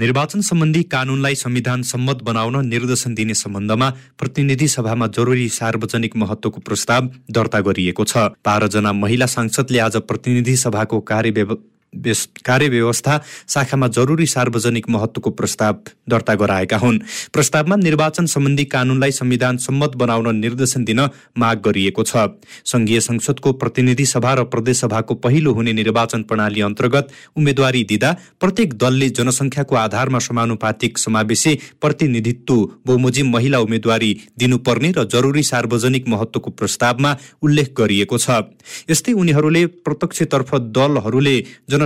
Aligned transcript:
निर्वाचन 0.00 0.40
सम्बन्धी 0.40 0.82
कानूनलाई 0.82 1.34
संविधान 1.34 1.82
सम्मत 1.82 2.22
बनाउन 2.22 2.66
निर्देशन 2.68 3.14
दिने 3.14 3.34
सम्बन्धमा 3.34 3.88
प्रतिनिधि 4.18 4.68
सभामा 4.68 5.06
जरुरी 5.08 5.48
सार्वजनिक 5.48 6.16
महत्वको 6.16 6.60
प्रस्ताव 6.60 7.08
दर्ता 7.30 7.60
गरिएको 7.60 8.04
छ। 8.04 8.16
बाह्रजना 8.44 8.92
महिला 8.92 9.26
सांसदले 9.26 9.78
आज 9.78 9.96
प्रतिनिधि 10.04 10.56
सभाको 10.56 11.00
कार्य 11.00 11.30
कार्यव्यवस्था 12.46 13.20
शाखामा 13.48 13.88
जरुरी 13.88 14.26
सार्वजनिक 14.26 14.88
महत्वको 14.88 15.30
प्रस्ताव 15.30 15.74
दर्ता 16.08 16.34
गराएका 16.34 16.76
हुन्। 16.76 16.98
प्रस्तावमा 17.32 17.76
निर्वाचन 17.76 18.26
सम्बन्धी 18.26 18.64
कानूनलाई 18.66 19.10
संविधान 19.12 19.56
सम्मत 19.58 19.96
बनाउन 19.96 20.36
निर्देशन 20.36 20.84
दिन 20.84 21.00
माग 21.38 21.60
गरिएको 21.60 22.02
छ। 22.02 22.28
संघीय 22.64 23.00
संसदको 23.00 23.52
प्रतिनिधि 23.54 24.06
सभा 24.06 24.34
र 24.34 24.44
प्रदेश 24.46 24.76
सभाको 24.76 25.14
पहिलो 25.16 25.52
हुने 25.52 25.72
निर्वाचन 25.72 26.22
प्रणाली 26.22 26.60
अन्तर्गत 26.60 27.08
उम्मेद्वारी 27.36 27.82
दिँदा 27.84 28.10
प्रत्येक 28.40 28.74
दलले 28.74 29.08
जनसङ्ख्याको 29.10 29.76
आधारमा 29.76 30.18
समानुपातिक 30.18 30.98
समावेशी 30.98 31.54
प्रतिनिधित्व 31.80 32.54
बहुमोजिम 32.86 33.30
महिला 33.30 33.58
उम्मेद्वारी 33.58 34.10
दिनुपर्ने 34.38 34.92
र 34.96 35.04
जरुरी 35.06 35.42
सार्वजनिक 35.42 36.08
महत्वको 36.08 36.50
प्रस्तावमा 36.50 37.16
उल्लेख 37.42 37.74
गरिएको 37.78 38.18
छ। 38.18 38.30
यस्तै 38.90 39.12
उनीहरूले 39.12 39.64
प्रत्यक्षतर्फ 39.86 40.54
दलहरूले 40.76 41.36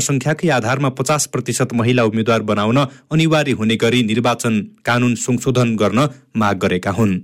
जनसङ्ख्याकै 0.00 0.48
आधारमा 0.50 0.88
पचास 0.96 1.26
प्रतिशत 1.28 1.72
महिला 1.72 2.04
उम्मेद्वार 2.04 2.42
बनाउन 2.42 2.78
अनिवार्य 3.12 3.52
हुने 3.52 3.76
गरी 3.76 4.00
निर्वाचन 4.02 4.54
कानून 4.80 5.14
संशोधन 5.20 5.76
गर्न 5.76 6.08
माग 6.36 6.56
गरेका 6.58 6.90
हुन्। 6.90 7.14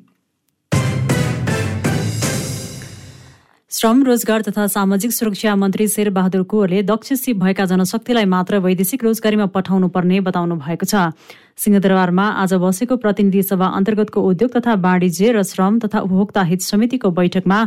श्रम 3.71 4.03
रोजगार 4.05 4.41
तथा 4.43 4.67
सामाजिक 4.67 5.13
सुरक्षा 5.13 5.55
मन्त्री 5.57 5.87
शेरबहादुर 5.89 6.43
कुवरले 6.43 6.83
दक्ष 6.83 7.13
सिप 7.15 7.37
भएका 7.37 7.65
जनशक्तिलाई 7.65 8.25
मात्र 8.25 8.59
वैदेशिक 8.59 9.05
रोजगारीमा 9.05 9.47
पठाउनु 9.57 9.89
पर्ने 9.89 10.21
बताउनु 10.21 10.57
भएको 10.57 10.87
छ। 10.87 11.17
सिंहदरबारमा 11.57 12.27
आज 12.45 12.55
बसेको 12.61 12.97
प्रतिनिधि 12.97 13.43
सभा 13.43 13.67
अन्तर्गतको 13.77 14.21
उद्योग 14.21 14.51
तथा 14.57 14.73
वाणिज्य 14.81 15.33
र 15.33 15.43
श्रम 15.43 15.79
तथा 15.81 15.99
उपभोक्ता 16.05 16.43
हित 16.43 16.61
समितिको 16.63 17.11
बैठकमा 17.11 17.59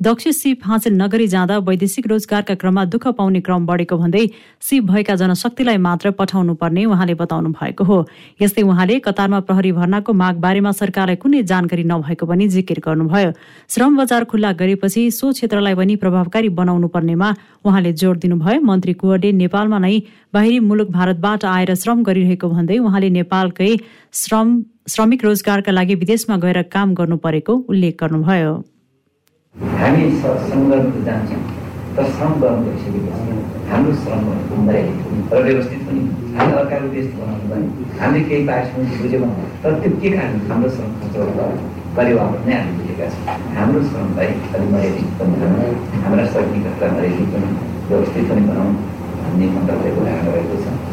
दक्ष 0.00 0.28
सिप 0.28 0.60
हासिल 0.64 0.92
नगरी 0.92 1.26
जाँदा 1.26 1.56
वैदेशिक 1.58 2.06
रोजगारका 2.06 2.54
क्रममा 2.54 2.84
दुःख 2.84 3.06
पाउने 3.16 3.40
क्रम 3.40 3.66
बढेको 3.66 3.96
भन्दै 3.96 4.24
सिप 4.60 4.84
भएका 4.84 5.14
जनशक्तिलाई 5.16 5.76
मात्र 5.76 6.10
पठाउनु 6.18 6.54
पर्ने 6.54 6.84
उहाँले 6.84 7.14
बताउनु 7.14 7.50
भएको 7.50 7.84
हो। 7.84 8.04
यस्तै 8.42 8.62
उहाँले 8.62 8.98
कतारमा 9.00 9.40
प्रहरी 9.40 9.72
भर्नाको 9.72 10.12
माग 10.12 10.36
बारेमा 10.36 10.72
सरकारलाई 10.72 11.16
कुनै 11.16 11.42
जानकारी 11.42 11.84
नभएको 11.84 12.26
पनि 12.26 12.48
जिकिर 12.48 12.80
गर्नुभयो। 12.84 13.32
श्रम 13.72 13.96
बजार 13.96 14.24
खुल्ला 14.28 14.52
गरेपछि 14.52 15.10
सो 15.10 15.32
क्षेत्रलाई 15.32 15.74
पनि 15.74 15.96
प्रभावकारी 15.96 16.48
बनाउनु 16.60 16.88
पर्नेमा 16.92 17.34
उहाँले 17.64 17.92
जोड 17.96 18.20
दिनुभयो। 18.20 18.60
मन्त्री 18.60 18.92
कुवरले 19.00 19.32
नेपालमा 19.32 19.78
नै 19.78 19.96
बाहिरी 20.34 20.60
मुलुक 20.60 20.90
भारतबाट 20.92 21.44
आएर 21.56 21.74
श्रम 21.74 22.04
गरिरहेको 22.04 22.48
भन्दै 22.52 22.78
उहाँले 22.84 23.10
नेपालकै 23.16 23.72
श्रम 24.12 24.56
श्रमिक 24.92 25.24
रोजगारका 25.24 25.72
लागि 25.72 25.94
विदेशमा 26.04 26.36
गएर 26.44 26.62
काम 26.70 26.94
गर्नु 26.94 27.16
परेको 27.24 27.52
उल्लेख 27.64 27.94
गर्नुभयो। 28.00 28.56
हामी 29.56 30.02
गर्नु 30.70 31.02
जान्छौँ। 31.04 31.40
तर 31.96 32.04
श्रम 32.14 32.32
गर्नु 32.40 32.64
गइसकेपछि 32.64 33.36
हाम्रो 33.68 33.92
श्रम 34.00 34.24
हुँदै 34.48 34.82
र 35.32 35.42
व्यवस्थित 35.46 35.80
पनि 35.86 36.00
हामी 36.36 36.52
अर्काको 36.60 36.88
देश 36.96 37.06
बनाउनु 37.12 37.48
पनि 37.52 37.66
हामीले 38.00 38.24
केही 38.28 38.46
पाएछौँ 38.48 38.84
बुझ्यौँ 39.00 39.30
तर 39.62 39.78
त्यो 39.80 39.90
के 40.02 40.10
कारण 40.16 40.34
हाम्रो 40.50 40.68
श्रम 40.76 40.90
खर्च 41.00 41.16
परिवार 41.96 42.36
नै 42.46 42.54
हामी 42.54 42.72
बुझेका 42.80 43.08
छौँ। 43.14 43.38
हाम्रो 43.56 43.80
श्रमलाई 43.88 44.28
अलिक 44.52 44.68
मर्यादित 44.74 45.08
पनि 45.20 45.40
बनाउँ 45.40 45.72
हाम्रा 46.04 46.26
श्रमिकहरूलाई 46.32 46.92
मर्यादित 46.96 47.28
पनि 47.32 47.48
व्यवस्थित 47.88 48.28
पनि 48.30 48.42
बनाउँ 48.50 48.72
भन्ने 49.22 49.46
मन्तव्यको 49.56 50.04
ध्यान 50.04 50.28
रहेको 50.36 50.56
छ। 50.64 50.85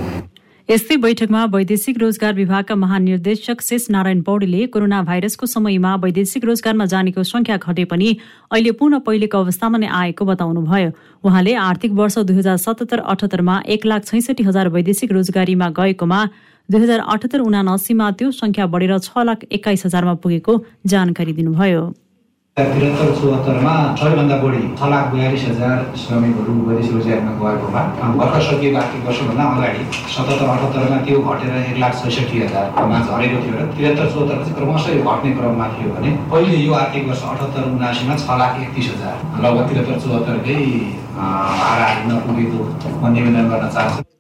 यस्तै 0.70 0.96
बैठकमा 1.04 1.40
वैदेशिक 1.54 1.98
रोजगार 2.02 2.34
विभागका 2.34 2.76
महानिर्देशक 2.82 3.62
शेष 3.62 3.86
नारायण 3.92 4.22
पौडेले 4.28 4.68
कोरोना 4.74 5.02
भाइरसको 5.04 5.46
समयमा 5.46 5.96
वैदेशिक 6.04 6.46
रोजगारमा 6.46 6.86
जानेको 6.94 7.24
संख्या 7.24 7.58
घटे 7.58 7.84
पनि 7.86 8.08
अहिले 8.52 8.72
पुनः 8.80 9.04
पहिलेको 9.08 9.38
अवस्थामा 9.40 9.82
नै 9.84 9.88
आएको 9.94 10.26
बताउनुभयो। 10.26 10.92
उहाँले 11.24 11.56
आर्थिक 11.64 11.92
वर्ष 12.00 12.18
दुई 12.30 12.38
हजार 12.38 12.58
सतहत्तर 12.66 13.00
अठहत्तरमा 13.06 13.56
एक 13.76 13.86
लाख 13.86 14.06
छैसठी 14.06 14.44
हजार 14.44 14.70
वैदेशिक 14.78 15.12
रोजगारीमा 15.12 15.70
गएकोमा 15.82 16.22
दुई 16.70 16.82
हजार 16.84 17.04
अठहत्तर 17.08 17.44
उनासीमा 17.50 18.10
त्यो 18.16 18.32
संख्या 18.40 18.70
बढेर 18.78 18.98
छ 19.00 19.28
लाख 19.32 19.44
एक्काइस 19.52 19.86
हजारमा 19.86 20.14
पुगेको 20.24 20.58
जानकारी 20.88 21.34
दिनुभयो। 21.42 21.84
त्रिहत्तर 22.58 23.14
चौहत्तरमा 23.20 23.72
सबैभन्दा 24.00 24.36
बढी 24.42 24.60
छ 24.80 24.90
लाख 24.90 25.06
बयालिस 25.14 25.46
हजार 25.46 25.80
श्रमिकहरू 26.02 26.54
वैदेशिक 26.68 26.94
रोजगारमा 26.96 27.32
गएकोमा 27.40 27.82
भर्खर 28.20 28.42
सकिएको 28.48 28.78
आर्थिक 28.82 29.08
वर्षभन्दा 29.08 29.48
अगाडि 29.54 29.88
सतहत्तर 29.94 30.52
अठहत्तरमा 30.58 31.00
त्यो 31.08 31.24
घटेर 31.32 31.58
एक 31.64 31.82
लाख 31.86 31.98
छैसठी 32.04 32.44
हजारमा 32.44 33.00
झरेको 33.00 33.42
थियो 33.46 33.58
र 33.58 33.66
त्रिहत्तर 33.74 34.14
चौहत्तरमा 34.14 34.46
चाहिँ 34.46 34.56
क्रमशः 34.60 35.12
घट्ने 35.16 35.34
क्रममा 35.42 35.74
थियो 35.74 35.98
भने 35.98 36.16
पहिले 36.38 36.62
यो 36.62 36.80
आर्थिक 36.84 37.10
वर्ष 37.10 37.28
अठहत्तर 37.34 37.70
उनासीमा 37.74 38.22
छ 38.22 38.40
लाख 38.46 38.64
एकतिस 38.64 38.94
हजार 38.94 39.44
लगभग 39.44 39.70
त्रिहत्तर 39.74 40.00
चौहत्तरकै 40.08 40.62
हाराहारी 41.20 42.10
नपुगेको 42.14 42.74
म 43.04 43.16
निवेदन 43.18 43.56
गर्न 43.56 43.78
चाहन्छु 43.78 44.13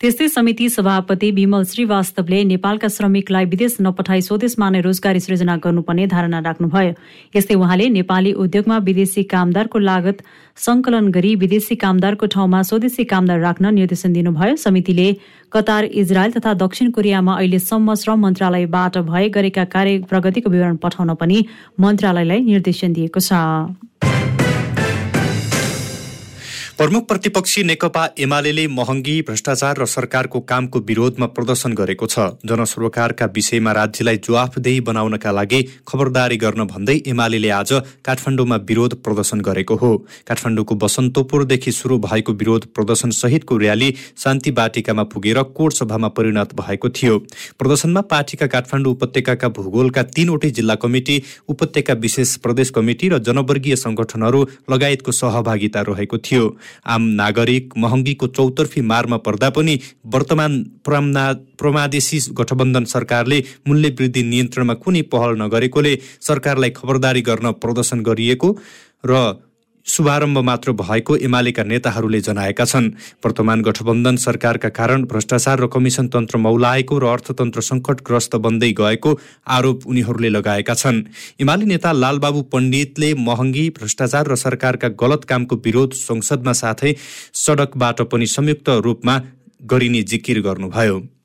त्यस्तै 0.00 0.26
समिति 0.28 0.68
सभापति 0.70 1.30
विमल 1.36 1.64
श्रीवास्तवले 1.66 2.42
नेपालका 2.44 2.88
श्रमिकलाई 2.88 3.44
विदेश 3.44 3.76
नपठाई 3.80 4.20
स्वदेशमा 4.22 4.68
नै 4.70 4.80
रोजगारी 4.80 5.20
सृजना 5.20 5.56
गर्नुपर्ने 5.64 6.06
धारणा 6.06 6.38
राख्नुभयो। 6.40 6.92
यस्तै 7.36 7.54
उहाँले 7.54 7.88
नेपाली 7.96 8.32
उद्योगमा 8.44 8.76
विदेशी 8.88 9.22
कामदारको 9.32 9.78
लागत 9.80 10.22
संकलन 10.58 11.10
गरी 11.10 11.34
विदेशी 11.42 11.74
कामदारको 11.82 12.26
ठाउँमा 12.30 12.62
स्वदेशी 12.70 13.04
कामदार 13.10 13.40
राख्न 13.40 13.74
निर्देशन 13.74 14.12
दिनुभयो। 14.12 14.54
समितिले 14.56 15.08
कतार 15.52 15.90
इजरायल 15.98 16.38
तथा 16.38 16.54
दक्षिण 16.62 16.90
कोरियामा 16.94 17.34
अहिलेसम्म 17.34 17.94
श्रम 17.98 18.26
मन्त्रालयबाट 18.26 18.98
भए 19.10 19.28
गरेका 19.34 19.64
कार्य 19.74 19.98
प्रगतिको 20.06 20.50
विवरण 20.50 20.76
पठाउन 20.78 21.14
पनि 21.18 21.44
मन्त्रालयलाई 21.80 22.40
निर्देशन 22.46 22.92
दिएको 22.94 23.20
छ। 23.20 24.37
प्रमुख 26.78 27.06
प्रतिपक्षी 27.06 27.62
नेकपा 27.64 28.04
एमाले 28.18 28.66
महँगी 28.68 29.14
भ्रष्टाचार 29.28 29.78
र 29.78 29.84
सरकारको 29.84 30.40
कामको 30.40 30.78
विरोधमा 30.80 31.26
प्रदर्शन 31.28 31.72
गरेको 31.74 32.06
छ। 32.06 32.26
जनसरोकारका 32.46 33.26
विषयमा 33.34 33.72
राज्यलाई 33.72 34.16
जवाफदेही 34.18 34.80
बनाउनका 34.86 35.30
लागि 35.30 35.60
खबरदारी 35.88 36.36
गर्न 36.36 36.64
भन्दै 36.64 36.96
एमाले 37.04 37.50
आज 37.50 37.72
काठमाडौँमा 38.06 38.56
विरोध 38.62 38.94
प्रदर्शन 39.02 39.40
गरेको 39.40 39.74
हो। 39.74 39.90
काठमाडौँको 40.28 40.74
बसन्तोपुरदेखि 40.76 41.72
सुरु 41.72 41.98
भएको 41.98 42.32
विरोध 42.34 42.66
प्रदर्शन 42.70 43.10
सहितको 43.18 43.56
र्याली 43.58 43.90
शान्ति 44.16 44.50
बाटिकामा 44.52 45.02
पुगेर 45.10 45.42
कोट 45.58 45.72
सभामा 45.72 46.08
परिणत 46.14 46.54
भएको 46.54 46.88
थियो। 46.90 47.18
प्रदर्शनमा 47.58 48.00
पार्टीका 48.06 48.46
काठमाडौँ 48.46 48.92
उपत्यकाका 48.92 49.48
भूगोलका 49.58 50.02
तीनवटै 50.14 50.50
जिल्ला 50.52 50.74
कमिटी 50.78 51.22
उपत्यका 51.48 51.98
विशेष 51.98 52.36
प्रदेश 52.38 52.70
कमिटी 52.70 53.08
र 53.08 53.18
जनवर्गीय 53.26 53.76
संगठनहरू 53.78 54.46
लगायतको 54.70 55.18
सहभागिता 55.18 55.80
रहेको 55.90 56.18
थियो। 56.20 56.46
आम 56.86 57.02
नागरिक 57.20 57.76
महँगीको 57.76 58.26
चौतर्फी 58.30 58.80
मारमा 58.90 59.16
पर्दा 59.26 59.50
पनि 59.50 59.78
वर्तमान 60.06 60.62
प्रमादेशी 61.58 62.18
गठबन्धन 62.32 62.84
सरकारले 62.86 63.42
मूल्य 63.68 63.94
वृद्धि 64.00 64.22
नियन्त्रणमा 64.24 64.74
कुनै 64.84 65.02
पहल 65.12 65.36
नगरेकोले 65.42 65.96
सरकारलाई 66.22 66.70
खबरदारी 66.76 67.22
गर्न 67.22 67.52
प्रदर्शन 67.64 68.02
गरिएको 68.02 68.56
र 69.04 69.20
शुभारम्भ 69.88 70.38
मात्र 70.44 70.72
भएको 70.72 71.16
एमालेका 71.18 71.62
नेताहरूले 71.64 72.20
जनाएका 72.20 72.64
छन्। 72.64 72.90
वर्तमान 73.24 73.62
गठबन्धन 73.62 74.16
सरकारका 74.18 74.68
कारण 74.70 75.04
भ्रष्टाचार 75.04 75.60
र 75.60 75.66
कमिसन 75.66 76.08
तन्त्र 76.08 76.38
मौलाएको 76.38 76.98
र 76.98 77.04
अर्थतन्त्र 77.08 77.60
सङ्कटग्रस्त 77.62 78.36
बन्दै 78.36 78.72
गएको 78.72 79.18
आरोप 79.48 79.86
उनीहरूले 79.86 80.28
लगाएका 80.28 80.74
छन्। 80.74 81.02
एमाले 81.40 81.64
नेता 81.64 81.92
लालबाबु 81.94 82.42
पण्डितले 82.52 83.12
महँगी 83.16 83.68
भ्रष्टाचार 83.80 84.28
र 84.28 84.36
सरकारका 84.36 84.88
गलत 85.00 85.24
कामको 85.24 85.56
विरोध 85.64 85.92
संसदमा 85.96 86.52
साथै 86.54 86.94
सडकबाट 87.34 88.02
पनि 88.12 88.26
संयुक्त 88.28 88.68
रूपमा 88.84 89.20
गरिने 89.62 90.02
जिकिर 90.04 90.40
गर्नुभयो। 90.42 91.17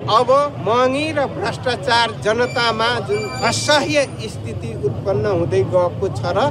अब 0.00 0.28
महँगी 0.58 1.10
र 1.12 1.24
भ्रष्टाचार 1.28 2.10
जनतामा 2.24 2.88
जुन 3.06 3.24
असह्य 3.46 4.04
स्थिति 4.24 4.72
उत्पन्न 4.86 5.26
हुँदै 5.28 5.62
गएको 5.72 6.08
छ 6.10 6.34
र 6.36 6.44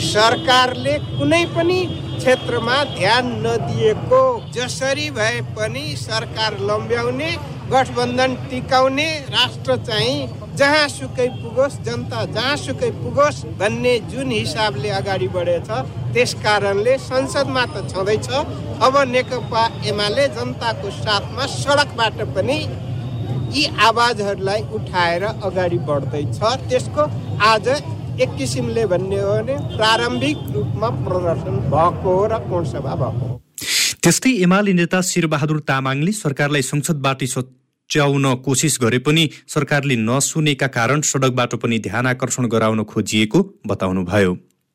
सरकारले 0.00 0.98
कुनै 1.00 1.44
पनि 1.54 1.80
क्षेत्रमा 2.18 2.76
ध्यान 2.92 3.32
नदिएको 3.46 4.22
जसरी 4.52 5.08
भए 5.12 5.40
पनि 5.56 5.86
सरकार 5.98 6.58
लम्ब्याउने 6.62 7.30
गठबन्धन 7.70 8.34
टिकाउने 8.50 9.08
राष्ट्र 9.30 9.76
चाहिँ 9.82 10.41
जहाँ 10.52 10.88
सुकै 10.88 11.28
पुगोस् 11.42 11.80
जनता 11.84 12.24
जहाँ 12.34 12.56
सुकै 12.56 12.90
पुगोस् 13.02 13.44
भन्ने 13.60 13.94
जुन 14.10 14.30
हिसाबले 14.30 14.88
अगाडि 15.00 15.28
बढेछ 15.28 15.68
त्यस 16.12 16.34
कारणले 16.44 16.96
संसदमा 17.00 17.64
त 17.66 17.88
छँदैछ। 17.90 18.28
अब 18.82 18.94
नेकपा 19.08 19.62
एमाले 19.88 20.26
जनताको 20.36 20.90
साथमा 20.92 21.46
सडकबाट 21.54 22.20
पनि 22.34 22.58
यी 23.54 23.64
आवाजहरूलाई 23.88 24.62
उठाएर 24.76 25.24
अगाडि 25.24 25.78
बढ्दैछ। 25.88 26.38
त्यसको 26.68 27.02
आज 27.44 27.68
एक 28.20 28.36
किसिमले 28.38 28.84
भन्ने 28.86 29.20
हो 29.20 29.32
भने 29.32 29.56
प्रारम्भिक 29.76 30.38
रूपमा 30.54 30.88
प्रदर्शन 31.02 31.56
भएको 31.72 32.10
हो 32.12 32.26
र 32.26 32.38
कोणसभा 32.50 32.94
भएको 33.02 33.24
हो। 33.24 33.40
त्यस्तै 34.04 34.30
एमाले 34.44 34.72
नेता 34.74 35.00
शिरबहादुर 35.10 35.58
तामाङले 35.68 36.12
सरकारलाई 36.12 36.62
संसदबाट 36.62 37.22
च्याउन 37.92 38.34
कोसिस 38.44 38.78
गरे 38.82 38.98
पनि 39.06 39.28
सरकारले 39.48 39.96
नसुनेका 40.00 40.66
कारण 40.76 41.00
सडकबाट 41.04 41.54
पनि 41.62 41.78
ध्यान 41.86 42.06
आकर्षण 42.06 42.46
गराउन 42.54 42.82
खोजिएको 42.84 43.42
बताउनुभयो। 43.66 44.32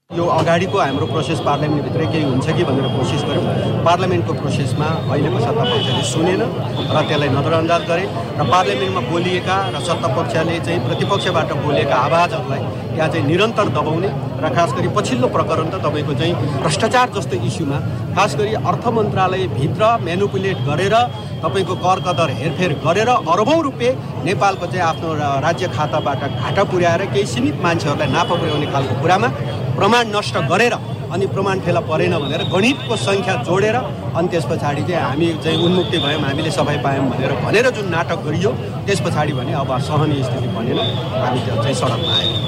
यो 0.09 0.25
अगाडिको 0.33 0.77
हाम्रो 0.77 1.05
प्रोसेस 1.07 1.39
पार्लियामेन्टभित्रै 1.45 2.05
केही 2.13 2.23
हुन्छ 2.23 2.45
कि 2.57 2.63
भनेर 2.63 2.87
कोसिस 2.97 3.21
गऱ्यौँ। 3.29 3.76
पार्लियामेन्टको 3.87 4.33
प्रोसेसमा 4.39 4.87
अहिलेको 5.07 5.39
सत्तापक्षले 5.39 6.03
सुनेन 6.07 6.41
र 6.87 6.97
त्यसलाई 7.01 7.29
नजरअन्दाज 7.35 7.81
गरे 7.89 8.05
र 8.35 8.41
पार्लियामेन्टमा 8.47 9.01
बोलिएका 9.11 9.55
र 9.73 9.79
सत्तापक्षले 9.87 10.57
चाहिँ 10.65 10.79
प्रतिपक्षबाट 10.87 11.53
बोलिएका 11.63 11.95
आवाजहरूलाई 12.07 12.61
यहाँ 12.97 13.07
चाहिँ 13.07 13.25
निरन्तर 13.27 13.67
दबाउने 13.71 14.09
र 14.43 14.49
खास 14.55 14.73
गरी 14.73 14.89
पछिल्लो 14.97 15.27
प्रकरण 15.35 15.69
त 15.69 15.75
तपाईँको 15.85 16.13
चाहिँ 16.19 16.33
भ्रष्टाचार 16.61 17.07
जस्तो 17.15 17.35
इस्युमा 17.47 17.77
खास 18.15 18.35
गरी 18.35 18.53
अर्थ 18.65 18.85
मन्त्रालयभित्र 18.97 19.83
मेनुपुलेट 20.03 20.57
गरेर 20.67 20.95
तपाईँको 21.43 21.75
कर 21.77 21.99
कदर 22.05 22.29
हेरफेर 22.39 22.71
गरेर 22.83 23.09
अरबौँ 23.09 23.61
रुपियाँ 23.63 23.93
नेपालको 24.25 24.65
चाहिँ 24.67 24.83
आफ्नो 24.83 25.13
राज्य 25.45 25.67
खाताबाट 25.75 26.21
घाटा 26.33 26.63
पुर्याएर 26.65 27.05
केही 27.07 27.25
सीमित 27.27 27.61
मान्छेहरूलाई 27.63 28.09
नाफा 28.09 28.35
पुर्याउने 28.35 28.67
खालको 28.73 29.01
कुरामा 29.01 29.29
प्रमाण 29.77 30.07
नष्ट 30.15 30.37
गरेर 30.51 30.73
अनि 31.13 31.25
प्रमाण 31.33 31.59
फेला 31.65 31.79
परेन 31.89 32.13
भनेर 32.23 32.43
गणितको 32.53 32.95
सङ्ख्या 33.03 33.35
जोडेर 33.47 33.75
अनि 33.77 34.27
त्यस 34.31 34.45
पछाडि 34.51 34.81
चाहिँ 34.89 35.03
हामी 35.03 35.27
चाहिँ 35.43 35.63
उन्मुक्ति 35.65 35.97
भयौँ 36.05 36.21
हामीले 36.25 36.51
सफाइ 36.57 36.77
पायौँ 36.85 37.05
भनेर 37.11 37.31
भनेर 37.45 37.69
जुन 37.77 37.87
नाटक 37.95 38.25
गरियो 38.25 38.51
त्यस 38.87 39.01
पछाडि 39.05 39.33
भने 39.39 39.53
अब 39.61 39.77
सहनीय 39.87 40.23
स्थिति 40.27 40.47
बनेन। 40.57 40.79
हामी 41.23 41.39
चाहिँ 41.47 41.75
सडकमा 41.81 42.13
आयौँ। 42.17 42.46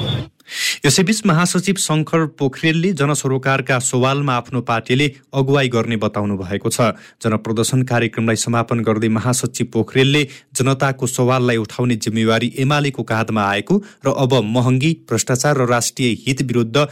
यसैबीच 0.86 1.20
महासचिव 1.26 1.76
शङ्कर 1.76 2.24
पोखरेलले 2.40 2.92
जनसरोकारका 2.92 3.78
सवालमा 3.78 4.34
आफ्नो 4.34 4.60
पार्टीले 4.64 5.08
अगुवाई 5.34 5.68
गर्ने 5.68 5.96
बताउनु 6.00 6.36
भएको 6.38 6.70
छ। 6.70 6.96
जनप्रदर्शन 7.20 7.82
कार्यक्रमलाई 7.84 8.36
समापन 8.38 8.80
गर्दै 8.80 9.08
महासचिव 9.12 9.66
पोखरेलले 9.72 10.22
जनताको 10.56 11.06
सवाललाई 11.06 11.56
उठाउने 11.60 11.96
जिम्मेवारी 12.00 12.52
एमालेको 12.58 13.02
काँधमा 13.04 13.44
आएको 13.44 13.76
र 14.06 14.14
अब 14.16 14.32
महँगी 14.56 14.92
भ्रष्टाचार 15.04 15.56
र 15.58 15.68
राष्ट्रिय 15.68 16.16
हित 16.26 16.42
विरुद्ध 16.42 16.88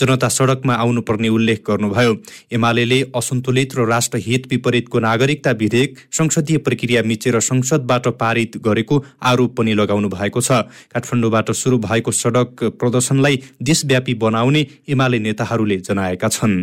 जनता 0.00 0.28
सडकमा 0.28 0.74
आउनुपर्ने 0.74 1.28
उल्लेख 1.28 1.60
गर्नुभयो। 1.68 2.14
एमाले 2.52 3.00
असन्तुलित 3.14 3.74
र 3.76 3.86
राष्ट्रहित 3.86 4.46
विपरीतको 4.50 4.98
नागरिकता 4.98 5.50
विधेयक 5.60 5.98
संसदीय 6.12 6.58
प्रक्रिया 6.58 7.02
मिचेर 7.02 7.38
संसदबाट 7.40 8.08
पारित 8.16 8.56
गरेको 8.64 9.04
आरोप 9.22 9.56
पनि 9.56 9.74
लगाउनु 9.74 10.08
भएको 10.08 10.40
छ। 10.40 10.64
काठमाडौँबाट 10.92 11.50
सुरु 11.52 11.78
भएको 11.78 12.10
सडक 12.14 12.64
प्रदर्शनलाई 12.80 13.36
देशव्यापी 13.62 14.14
बनाउने 14.14 14.66
एमाले 14.88 15.18
नेताहरूले 15.18 15.76
जनाएका 15.82 16.28
छन्। 16.28 16.58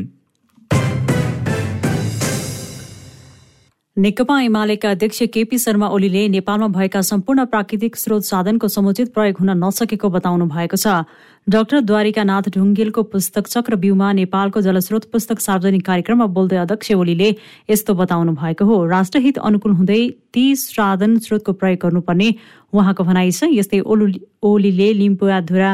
नेकपा 3.97 4.35
एमालेका 4.41 4.89
अध्यक्ष 4.91 5.21
केपी 5.33 5.57
शर्मा 5.57 5.87
ओलीले 5.87 6.27
नेपालमा 6.29 6.67
भएका 6.67 7.01
सम्पूर्ण 7.01 7.45
प्राकृतिक 7.47 7.95
स्रोत 7.95 8.23
साधनको 8.23 8.67
समुचित 8.67 9.13
प्रयोग 9.13 9.37
हुन 9.39 9.51
नसकेको 9.55 10.09
बताउनु 10.09 10.45
भएको 10.45 10.75
छ। 10.75 11.07
डाक्टर 11.47 11.79
द्वारिकानाथ 11.81 12.47
ढुङ्गेलको 12.53 13.01
पुस्तक 13.05 13.47
चक्रव्यूहमा 13.47 14.11
नेपालको 14.19 14.61
जलस्रोत 14.67 15.03
पुस्तक 15.11 15.39
सार्वजनिक 15.39 15.85
कार्यक्रममा 15.85 16.25
बोल्दै 16.37 16.57
अध्यक्ष 16.57 16.91
ओलीले 16.93 17.27
यस्तो 17.69 17.93
बताउनु 17.93 18.31
भएको 18.33 18.65
हो। 18.65 18.77
राष्ट्रहित 18.85 19.37
अनुकूल 19.49 19.71
हुँदै 19.81 19.99
ती 20.33 20.45
साधन 20.57 21.17
स्रोतको 21.21 21.53
प्रयोग 21.53 21.79
गर्नुपर्ने 21.83 22.29
उहाँको 22.73 23.03
भनाइ 23.03 23.31
छ। 23.31 23.49
यस्तै 23.53 23.79
ओलीले 23.85 24.89
लिम्पुवाधुरा 25.01 25.69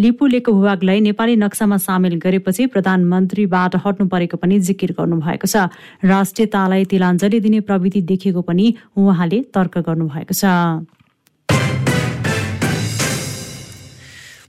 लिपुलेको 0.00 0.52
भूभागलाई 0.52 1.00
नेपाली 1.04 1.36
नक्सामा 1.44 1.76
सामेल 1.84 2.16
गरेपछि 2.16 2.66
प्रधानमन्त्रीबाट 2.72 3.76
हट्नु 3.84 4.08
परेको 4.08 4.40
पनि 4.40 4.60
जिकिर 4.64 4.96
गर्नुभएको 4.96 5.46
छ। 5.46 5.68
राष्ट्रियतालाई 6.08 6.88
तिलाञ्जली 6.88 7.40
दिने 7.44 7.60
प्रविधि 7.68 8.00
देखिएको 8.08 8.48
पनि 8.48 8.66
उहाँले 8.96 9.44
तर्क 9.52 9.78
गर्नुभएको 9.92 10.40
छ। 10.40 10.56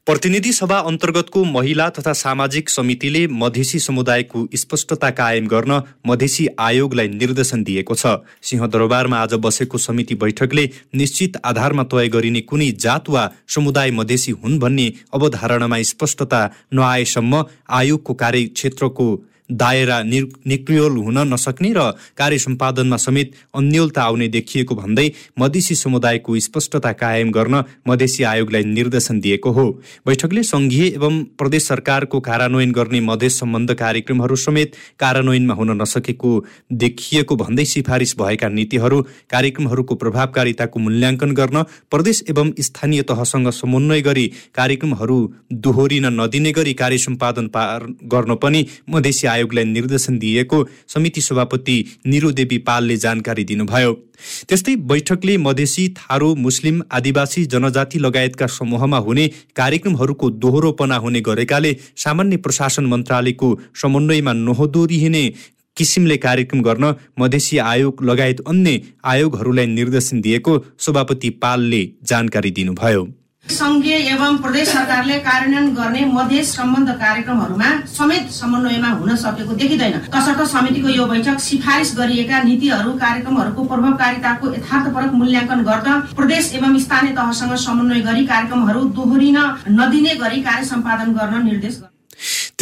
प्रतिनिधि 0.06 0.52
सभा 0.52 0.78
अन्तर्गतको 0.80 1.44
महिला 1.44 1.88
तथा 1.90 2.14
सामाजिक 2.14 2.70
समितिले 2.70 3.26
मधेसी 3.34 3.80
समुदायको 3.80 4.48
स्पष्टता 4.56 5.10
कायम 5.10 5.48
गर्न 5.48 5.82
मधेसी 6.08 6.48
आयोगलाई 6.60 7.08
निर्देशन 7.08 7.64
दिएको 7.64 7.96
छ। 7.96 8.08
सिंहदरबारमा 8.44 9.18
आज 9.18 9.34
बसेको 9.40 9.78
समिति 9.78 10.16
बैठकले 10.16 10.70
निश्चित 10.96 11.38
आधारमा 11.46 11.84
तय 11.88 12.08
गरिने 12.10 12.42
कुनै 12.44 12.72
जात 12.84 13.10
वा 13.10 13.30
समुदाय 13.48 13.92
मधेसी 13.92 14.32
हुन् 14.44 14.60
भन्ने 14.60 14.92
अवधारणामा 15.14 15.82
स्पष्टता 15.92 16.50
नआएसम्म 16.74 17.46
आयोगको 17.72 18.14
कार्यक्षेत्रको 18.14 19.08
दायरा 19.50 20.02
निक्रियोल 20.04 20.98
हुन 21.00 21.18
नसक्ने 21.34 21.74
र 21.74 21.92
कार्य 22.18 22.38
सम्पादनमा 22.40 22.98
समेत 22.98 23.32
अन्यलता 23.56 24.04
आउने 24.04 24.28
देखिएको 24.30 24.76
भन्दै 24.76 25.10
मधेसी 25.40 25.76
समुदायको 25.76 26.38
स्पष्टता 26.40 26.92
कायम 26.94 27.32
गर्न 27.32 27.64
मधेसी 27.88 28.24
आयोगलाई 28.26 28.64
निर्देशन 28.64 29.20
दिएको 29.20 29.52
हो। 29.52 29.66
बैठकले 30.06 30.44
सङ्घीय 30.46 30.88
एवं 30.88 31.24
प्रदेश 31.38 31.68
सरकारको 31.68 32.20
कार्यान्वयन 32.22 32.72
गर्ने 32.72 33.00
मधेस 33.02 33.40
सम्बन्ध 33.40 33.74
कार्यक्रमहरू 33.76 34.36
समेत 34.38 34.76
कार्यान्वयनमा 35.00 35.54
हुन 35.54 35.72
नसकेको 35.82 36.32
देखिएको 36.76 37.36
भन्दै 37.36 37.66
सिफारिस 37.68 38.16
भएका 38.18 38.50
नीतिहरू 38.50 39.02
कार्यक्रमहरूको 39.30 39.96
प्रभावकारिताको 39.98 40.80
मूल्याङ्कन 40.80 41.34
गर्न 41.34 41.64
प्रदेश 41.92 42.24
एवं 42.30 42.52
स्थानीय 42.62 43.02
तहसँग 43.04 43.50
समन्वय 43.54 44.02
गरी 44.02 44.26
कार्यक्रमहरू 44.56 45.20
दोहोरिन 45.60 46.06
नदिने 46.14 46.52
गरी 46.54 46.74
कार्य 46.76 46.98
सम्पादन 47.00 47.50
गर्न 48.08 48.36
पनि 48.38 48.66
मधेसी 48.90 49.28
आयोगलाई 49.34 49.66
निर्देशन 49.68 50.18
दिएको 50.20 50.64
समिति 50.88 51.22
सभापति 51.22 51.78
निरु 52.08 52.32
देवी 52.34 52.58
पालले 52.68 52.98
जानकारी 52.98 53.44
दिनुभयो। 53.44 53.94
त्यस्तै 54.50 54.76
बैठकले 54.90 55.38
मधेसी 55.40 55.88
थारू 55.98 56.34
मुस्लिम 56.38 56.82
आदिवासी 56.92 57.46
जनजाति 57.46 58.00
लगायतका 58.00 58.48
समूहमा 58.50 58.98
हुने 58.98 59.28
कार्यक्रमहरूको 59.56 60.30
दोहोरोपना 60.44 60.96
हुने 60.98 61.22
गरेकाले 61.22 61.76
सामान्य 61.98 62.38
प्रशासन 62.38 62.86
मन्त्रालयको 62.86 63.50
समन्वयमा 63.82 64.34
नहोदोरिने 64.40 65.24
किसिमले 65.78 66.18
कार्यक्रम 66.18 66.62
गर्न 66.62 66.94
मधेसी 67.20 67.58
आयोग 67.58 68.04
लगायत 68.04 68.40
अन्य 68.48 68.82
आयोगहरूलाई 69.06 69.66
निर्देशन 69.68 70.22
दिएको 70.22 70.54
सभापति 70.80 71.30
पालले 71.42 71.82
जानकारी 72.04 72.52
दिनुभयो। 72.52 73.04
संघीय 73.54 73.96
एवं 74.10 74.38
प्रदेश 74.38 74.68
सरकारले 74.68 75.18
कार्यान्वयन 75.20 75.74
गर्ने 75.76 76.04
मधेस 76.14 76.56
सम्बन्ध 76.56 76.90
कार्यक्रमहरूमा 77.02 77.70
समेत 77.88 78.30
समन्वयमा 78.32 78.90
हुन 78.92 79.16
सकेको 79.16 79.54
देखिँदैन। 79.54 79.98
तसर्थ 80.14 80.42
समितिको 80.52 80.90
यो 80.90 81.06
बैठक 81.06 81.40
सिफारिस 81.40 81.94
गरिएका 81.98 82.42
नीतिहरू 82.44 82.92
कार्यक्रमहरूको 83.04 83.64
प्रभावकारिताको 83.64 84.54
यथार्थपरक 84.54 85.14
मूल्याङ्कन 85.14 85.64
गर्दा 85.70 85.94
प्रदेश 86.18 86.52
एवं 86.56 86.78
स्थानीय 86.80 87.16
तहसँग 87.16 87.56
समन्वय 87.66 88.02
गरी 88.10 88.26
कार्यक्रमहरू 88.28 88.84
दोहोरिन 88.98 89.40
नदिने 89.80 90.16
गरी 90.24 90.42
कार्य 90.44 90.66
सम्पादन 90.66 91.14
गर्न 91.14 91.46
निर्देश 91.46 91.82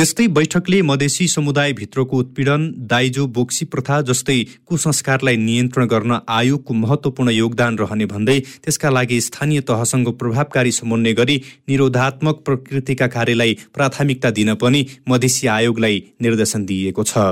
त्यस्तै 0.01 0.25
बैठकले 0.35 0.81
मधेसी 0.81 1.25
समुदायभित्रको 1.27 2.19
उत्पीडन 2.19 2.63
दाइजो 2.91 3.25
बोक्सी 3.35 3.65
प्रथा 3.65 3.99
जस्तै 4.01 4.37
कुसंस्कारलाई 4.65 5.37
नियन्त्रण 5.41 5.85
गर्न 5.87 6.17
आयोगको 6.37 6.73
महत्वपूर्ण 6.75 7.31
योगदान 7.31 7.77
रहने 7.77 8.05
भन्दै 8.15 8.39
त्यसका 8.63 8.89
लागि 8.89 9.21
स्थानीय 9.21 9.61
तहसँग 9.69 10.11
प्रभावकारी 10.23 10.71
समन्वय 10.71 11.13
गरी 11.21 11.37
निरोधात्मक 11.69 12.41
प्रकृतिका 12.45 13.07
कार्यलाई 13.19 13.57
प्राथमिकता 13.75 14.35
दिन 14.41 14.53
पनि 14.57 14.85
मधेसी 15.09 15.47
आयोगलाई 15.59 16.03
निर्देशन 16.21 16.65
दिइएको 16.65 17.03
छ। 17.03 17.29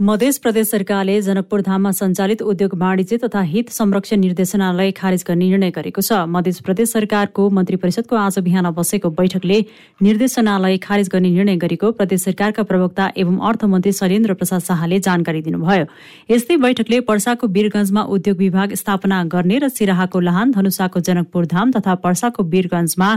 मध्य 0.00 0.30
प्रदेश 0.42 0.68
सरकारले 0.68 1.20
जनकपुर 1.22 1.60
धाममा 1.62 1.90
सञ्चालित 1.90 2.42
उद्योग 2.42 2.74
वाणिज्य 2.78 3.16
तथा 3.18 3.40
हित 3.42 3.68
संरक्षण 3.72 4.20
निर्देशनालय 4.20 4.90
खारेज 4.92 5.24
गर्ने 5.28 5.48
निर्णय 5.48 5.70
गरेको 5.72 6.00
छ। 6.00 6.12
मध्य 6.28 6.52
प्रदेश 6.64 6.90
सरकारको 6.90 7.48
मन्त्री 7.50 7.76
परिषदको 7.80 8.16
आज 8.16 8.38
बिहान 8.38 8.70
बसेको 8.76 9.10
बैठकले 9.10 9.60
निर्देशनालय 10.02 10.76
खारेज 10.78 11.08
गर्ने 11.08 11.30
निर्णय 11.30 11.56
गरेको 11.56 11.92
प्रदेश 11.92 12.24
सरकारका 12.24 12.62
प्रवक्ता 12.62 13.10
एवं 13.16 13.38
अर्थमन्त्री 13.48 13.92
शैलेन्द्र 13.92 14.34
प्रसाद 14.34 14.60
शाहले 14.60 15.00
जानकारी 15.00 15.42
दिनुभयो। 15.42 15.86
यस्तै 16.30 16.56
बैठकले 16.58 17.00
पर्साको 17.08 17.46
वीरगंजमा 17.48 18.02
उद्योग 18.12 18.36
विभाग 18.36 18.74
स्थापना 18.76 19.24
गर्ने 19.32 19.58
र 19.58 19.68
सिराहाको 19.70 20.20
लाहान 20.20 20.52
धनुषाको 20.52 21.00
जनकपुर 21.00 21.46
धाम 21.48 21.72
तथा 21.72 21.94
पर्साको 22.04 22.42
वीरगंजमा 22.44 23.10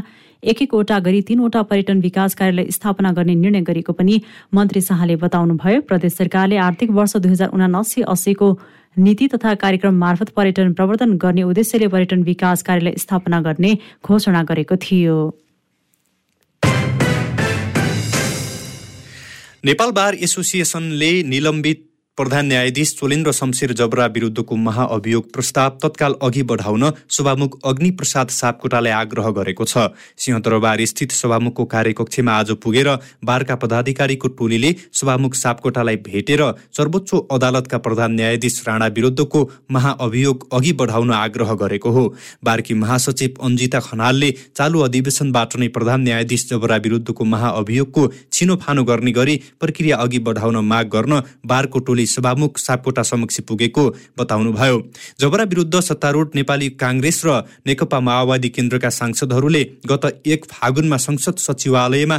एक 0.43 0.61
एकवटा 0.61 0.99
गरी 0.99 1.21
तीनवटा 1.21 1.61
पर्यटन 1.61 2.01
विकास 2.01 2.35
कार्यालय 2.35 2.71
स्थापना 2.71 3.11
गर्ने 3.11 3.35
निर्णय 3.35 3.61
गरेको 3.61 3.93
पनि 3.93 4.21
मन्त्री 4.53 4.81
शाहले 4.81 5.15
बताउनुभयो। 5.15 5.81
प्रदेश 5.81 6.13
सरकारले 6.13 6.57
आर्थिक 6.57 6.91
वर्ष 6.91 7.15
दुई 7.17 7.31
हजार 7.31 7.49
उनासी 7.49 8.01
अस्सीको 8.07 8.47
नीति 8.97 9.27
तथा 9.27 9.53
कार्यक्रम 9.55 9.93
मार्फत 9.95 10.29
पर्यटन 10.29 10.73
प्रवर्धन 10.73 11.17
गर्ने 11.17 11.43
उद्देश्यले 11.43 11.87
पर्यटन 11.87 12.23
विकास 12.23 12.63
कार्यालय 12.63 12.95
स्थापना 12.97 13.41
गर्ने 13.41 13.77
घोषणा 14.05 14.43
गरेको 14.43 14.75
थियो। 14.77 15.19
नेपाल 19.65 19.91
बार 19.91 20.15
एसोसिएसनले 20.23 21.11
निलम्बित 21.23 21.88
प्रधान 22.19 22.45
न्यायाधीश 22.47 22.91
चोलेन्द्र 22.95 23.31
शमशेर 23.31 23.71
जबरा 23.79 24.05
विरुद्धको 24.05 24.55
महाअभियोग 24.57 25.31
प्रस्ताव 25.33 25.77
तत्काल 25.83 26.13
अघि 26.21 26.41
बढाउन 26.43 26.83
सभामुख 27.17 27.53
अग्नि 27.65 27.91
प्रसाद 27.91 28.29
सापकोटालाई 28.29 28.91
आग्रह 28.93 29.29
गरेको 29.37 29.65
छ। 29.65 29.85
सिंहदरबार 30.19 30.83
स्थित 30.85 31.11
सभामुखको 31.11 31.65
कार्यकक्षमा 31.65 32.33
आज 32.33 32.51
पुगेर 32.63 32.89
बारका 33.23 33.55
पदाधिकारीको 33.55 34.27
टोलीले 34.35 34.73
सभामुख 34.93 35.35
सापकोटालाई 35.35 35.95
भेटेर 36.09 36.43
सर्वोच्च 36.77 37.13
अदालतका 37.31 37.77
प्रधान 37.79 38.11
न्यायाधीश 38.15 38.59
राणा 38.67 38.87
विरुद्धको 38.97 39.45
महाअभियोग 39.71 40.47
अघि 40.51 40.73
बढाउन 40.75 41.13
आग्रह 41.13 41.53
गरेको 41.63 41.89
हो। 41.91 42.03
बारकी 42.43 42.73
महासचिव 42.75 43.39
अन्जिता 43.43 43.79
खनालले 43.87 44.31
चालु 44.57 44.79
अधिवेशनबाट 44.81 45.55
नै 45.55 45.71
प्रधान 45.79 46.01
न्यायाधीश 46.01 46.47
जबरा 46.49 46.81
विरुद्धको 46.83 47.29
महाअभियोगको 47.37 48.07
छिनोफानो 48.33 48.83
गर्ने 48.83 49.11
गरी 49.13 49.39
प्रक्रिया 49.59 49.97
अघि 49.99 50.19
बढाउन 50.27 50.63
माग 50.67 50.93
गर्न 50.97 51.21
बारको 51.47 51.85
टोली 51.87 52.07
सभामुख 52.09 52.57
सापकोटा 52.57 53.03
समक्ष 53.03 53.39
पुगेको 53.47 53.83
बताउनुभयो। 54.17 54.77
जबरा 55.19 55.43
विरुद्ध 55.43 55.79
सत्तारूढ 55.79 56.35
नेपाली 56.35 56.69
काङ्ग्रेस 56.81 57.21
र 57.25 57.41
नेकपा 57.67 57.99
माओवादी 57.99 58.49
केन्द्रका 58.49 58.89
सांसदहरूले 58.89 59.63
गत 59.89 60.05
एक 60.25 60.45
फागुनमा 60.51 60.97
संसद 60.97 61.35
सचिवालयमा 61.37 62.17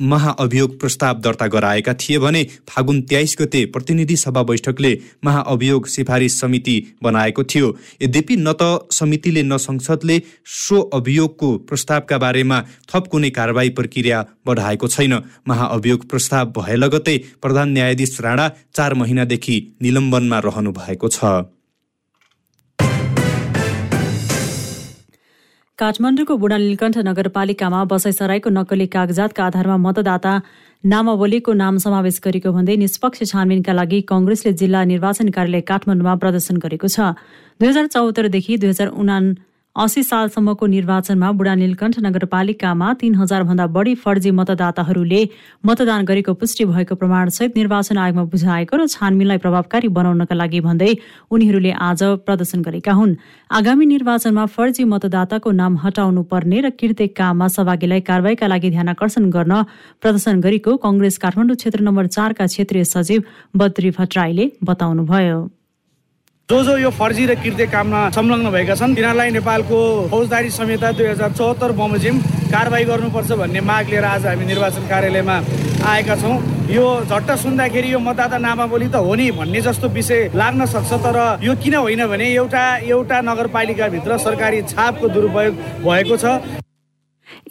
महाअभियोग 0.00 0.78
प्रस्ताव 0.80 1.20
दर्ता 1.20 1.46
गराएका 1.46 1.94
थिए 1.94 2.18
भने 2.18 2.42
फागुन 2.68 3.00
तेइस 3.02 3.36
गते 3.40 3.64
प्रतिनिधि 3.66 4.16
सभा 4.16 4.42
बैठकले 4.42 4.92
महाअभियोग 5.24 5.86
सिफारिस 5.86 6.40
समिति 6.40 6.76
बनाएको 7.02 7.44
थियो। 7.44 7.74
यद्यपि 8.02 8.36
न 8.36 8.52
त 8.52 8.88
समितिले 8.92 9.42
न 9.42 9.56
संसदले 9.56 10.20
सो 10.58 10.80
अभियोगको 10.94 11.56
प्रस्तावका 11.58 12.18
बारेमा 12.18 12.60
थप 12.94 13.06
कुनै 13.06 13.30
कारवाही 13.30 13.70
प्रक्रिया 13.70 14.24
बढाएको 14.46 14.88
छैन। 14.88 15.20
महाअभियोग 15.48 16.08
प्रस्ताव 16.10 16.52
भए 16.58 16.76
लगतै 16.76 17.18
प्रधान 17.42 17.72
न्यायाधीश 17.72 18.20
राणा 18.20 18.48
चार 18.76 18.94
महिनादेखि 18.94 19.60
निलम्बनमा 19.82 20.38
रहनु 20.38 20.72
भएको 20.72 21.08
छ। 21.08 21.24
काठमाडौँको 25.78 26.34
बुढा 26.40 26.56
नीलकण्ठ 26.56 26.96
नगरपालिकामा 27.04 27.82
बसाइसराईको 27.92 28.50
नक्कली 28.50 28.86
कागजातका 28.88 29.44
आधारमा 29.44 29.76
मतदाता 29.76 30.32
नामावलीको 30.84 31.52
नाम 31.52 31.76
समावेश 31.84 32.20
गरेको 32.24 32.52
भन्दै 32.56 32.76
निष्पक्ष 32.80 33.20
छानबिनका 33.32 33.72
लागि 33.76 34.00
कङ्ग्रेसले 34.08 34.52
जिल्ला 34.56 34.84
निर्वाचन 34.92 35.28
कार्यालय 35.36 35.60
काठमाडौँमा 35.68 36.14
प्रदर्शन 36.22 36.56
गरेको 36.64 36.88
छ। 36.88 37.12
दुई 37.60 37.68
हजार 37.68 37.86
चौहत्तरदेखि 37.92 38.56
दुई 38.56 38.68
हजार 38.72 38.88
उना 38.96 39.16
अस्सी 39.76 40.02
सालसम्मको 40.02 40.66
निर्वाचनमा 40.66 41.30
बुढा 41.38 41.54
नीलकण्ठ 41.54 41.98
नगरपालिकामा 42.00 42.92
तीन 43.00 43.14
हजारभन्दा 43.14 43.66
बढी 43.72 43.94
फर्जी 44.04 44.30
मतदाताहरूले 44.36 45.18
मतदान 45.66 46.04
गरेको 46.10 46.32
पुष्टि 46.40 46.64
भएको 46.64 46.94
प्रमाणसहित 46.96 47.56
निर्वाचन 47.60 47.98
आयोगमा 48.00 48.24
बुझाएको 48.34 48.76
र 48.76 48.86
छानबिनलाई 48.88 49.38
प्रभावकारी 49.44 49.88
बनाउनका 49.98 50.34
लागि 50.34 50.60
भन्दै 50.68 50.88
उनीहरूले 51.28 51.72
आज 51.88 52.02
प्रदर्शन 52.24 52.62
गरेका 52.68 52.92
हुन्। 53.00 53.12
आगामी 53.52 53.86
निर्वाचनमा 53.92 54.46
फर्जी 54.56 54.84
मतदाताको 54.94 55.52
नाम 55.60 55.76
हटाउनु 55.84 56.22
पर्ने 56.32 56.60
र 56.60 56.70
कृत्य 56.80 57.06
काममा 57.20 57.48
सहभागीलाई 57.58 58.00
कारवाहीका 58.08 58.46
लागि 58.46 58.70
ध्यानकर्षण 58.76 59.28
गर्न 59.36 59.60
प्रदर्शन 60.00 60.40
गरेको 60.40 60.76
कङ्ग्रेस 60.86 61.20
काठमाडौँ 61.20 61.56
क्षेत्र 61.60 61.84
नम्बर 61.84 62.06
चारका 62.16 62.46
क्षेत्रीय 62.48 62.84
सचिव 62.94 63.22
बद्री 63.54 63.90
भट्टराईले 64.00 64.50
बताउनुभयो। 64.64 65.38
जो 66.50 66.62
जो 66.64 66.76
यो 66.78 66.90
फर्जी 66.94 67.24
र 67.26 67.34
कृत्य 67.34 67.66
काममा 67.66 68.00
संलग्न 68.14 68.50
भएका 68.54 68.74
छन् 68.78 68.94
तिनीहरूलाई 68.94 69.30
नेपालको 69.34 69.78
फौजदारी 70.10 70.50
संहिता 70.54 70.90
दुई 70.94 71.06
हजार 71.06 71.32
चौहत्तर 71.32 71.72
बमोजिम 71.74 72.20
कारवाही 72.54 72.84
गर्नुपर्छ 72.86 73.32
भन्ने 73.42 73.60
माग 73.66 73.88
लिएर 73.90 74.04
आज 74.06 74.26
हामी 74.26 74.44
निर्वाचन 74.46 74.86
कार्यालयमा 74.86 75.36
आएका 75.90 76.16
छौँ। 76.22 76.36
यो 76.70 76.84
झट्ट 77.02 77.30
सुन्दाखेरि 77.42 77.92
यो 77.92 77.98
मतदाता 77.98 78.38
नामावली 78.38 78.88
त 78.94 79.02
हो 79.02 79.14
नि 79.18 79.30
भन्ने 79.34 79.60
जस्तो 79.66 79.88
विषय 79.90 80.30
लाग्न 80.38 80.66
सक्छ 80.70 80.92
तर 81.02 81.18
यो 81.42 81.54
किन 81.58 81.74
होइन 81.82 82.06
भने 82.06 82.30
एउटा 82.34 82.64
एउटा 82.94 83.20
नगरपालिकाभित्र 83.26 84.18
सरकारी 84.22 84.62
छापको 84.70 85.08
दुरुपयोग 85.08 85.54
भएको 85.82 86.16
छ। 86.16 86.38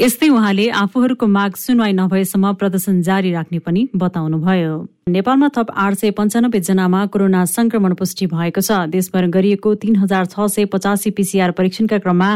यस्तै 0.02 0.28
उहाँले 0.30 0.70
आफूहरूको 0.72 1.28
माग 1.28 1.56
सुनवाई 1.56 1.94
नभएसम्म 1.94 2.54
प्रदर्शन 2.54 3.02
जारी 3.02 3.32
राख्ने 3.32 3.60
पनि 3.60 3.88
बताउनुभयो। 3.96 4.76
नेपालमा 5.10 5.48
थप 5.56 5.68
आठ 5.72 5.94
सय 5.96 6.12
पञ्चानब्बे 6.12 6.60
जनामा 6.60 7.06
कोरोना 7.14 7.44
संक्रमण 7.46 7.94
पुष्टि 7.94 8.26
भएको 8.28 8.62
छ। 8.62 8.72
देशभर 8.90 9.28
गरिएको 9.30 9.76
तीन 9.76 9.96
हजार 9.96 10.26
छ 10.26 10.48
सय 10.48 10.66
पचासी 10.66 11.10
पिसिआर 11.12 11.52
परीक्षणका 11.52 11.98
क्रममा 11.98 12.30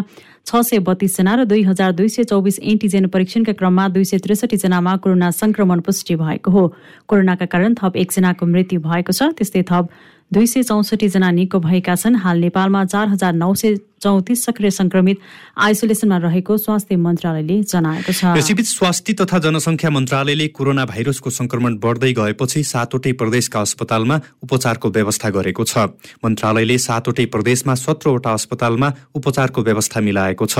छ 0.46 0.62
सय 0.64 0.80
बत्तीसजना 0.80 1.36
र 1.36 1.46
दुई 1.46 1.64
हजार 1.64 1.92
दुई 1.94 2.08
सय 2.10 2.24
चौबिस 2.30 2.60
एन्टिजेन 2.62 3.08
परीक्षणका 3.08 3.54
क्रममा 3.54 3.88
दुई 3.90 4.04
सय 4.04 4.18
त्रिसठी 4.20 4.58
जनामा 4.58 4.96
कोरोना 4.98 5.32
संक्रमण 5.32 5.80
पुष्टि 5.82 6.16
भएको 6.16 6.52
हो। 6.52 6.64
कोरोनाका 7.08 7.46
कारण 7.46 7.74
थप 7.82 7.98
एकजनाको 7.98 8.46
मृत्यु 8.46 8.80
भएको 8.80 9.12
छ। 9.12 9.34
त्यस्तै 9.34 9.64
थप 9.66 9.90
दुई 10.32 10.46
सय 10.46 10.64
चौसठी 10.64 11.08
जना 11.10 11.30
निको 11.32 11.60
भएका 11.60 11.96
छन्। 11.96 12.16
हाल 12.22 12.38
नेपालमा 12.40 12.86
चार 12.86 13.08
हजार 13.10 13.34
नौ 13.34 13.54
सय 13.54 13.76
चौतिस 14.02 14.46
सक्रिय 14.46 14.72
संक्रमित 14.72 15.18
आइसोलेसनमा 15.60 16.18
रहेको 16.18 16.58
स्वास्थ्य 16.58 16.96
मन्त्रालयले 16.98 17.58
जनाएको 17.64 18.12
छ। 18.12 18.38
यसैबीच 18.38 18.68
स्वास्थ्य 18.68 19.14
तथा 19.22 19.40
जनसङ्ख्या 19.40 19.90
मन्त्रालयले 19.90 20.48
कोरोना 20.56 20.86
भाइरसको 20.86 21.30
संक्रमण 21.30 21.76
बढ्दै 21.80 22.12
गएपछि 22.14 22.64
सातवटै 22.64 23.12
प्रदेशका 23.20 23.60
अस्पतालमा 23.62 24.20
उपचारको 24.44 24.90
व्यवस्था 24.90 25.30
गरेको 25.30 25.64
छ। 25.64 25.92
मन्त्रालयले 26.24 26.78
सातवटै 26.80 27.26
प्रदेशमा 27.28 27.76
सत्रवटा 27.76 28.34
अस्पतालमा 28.34 28.90
उपचारको 29.16 29.62
व्यवस्था 29.62 30.00
मिलाएको 30.02 30.46
छ। 30.46 30.56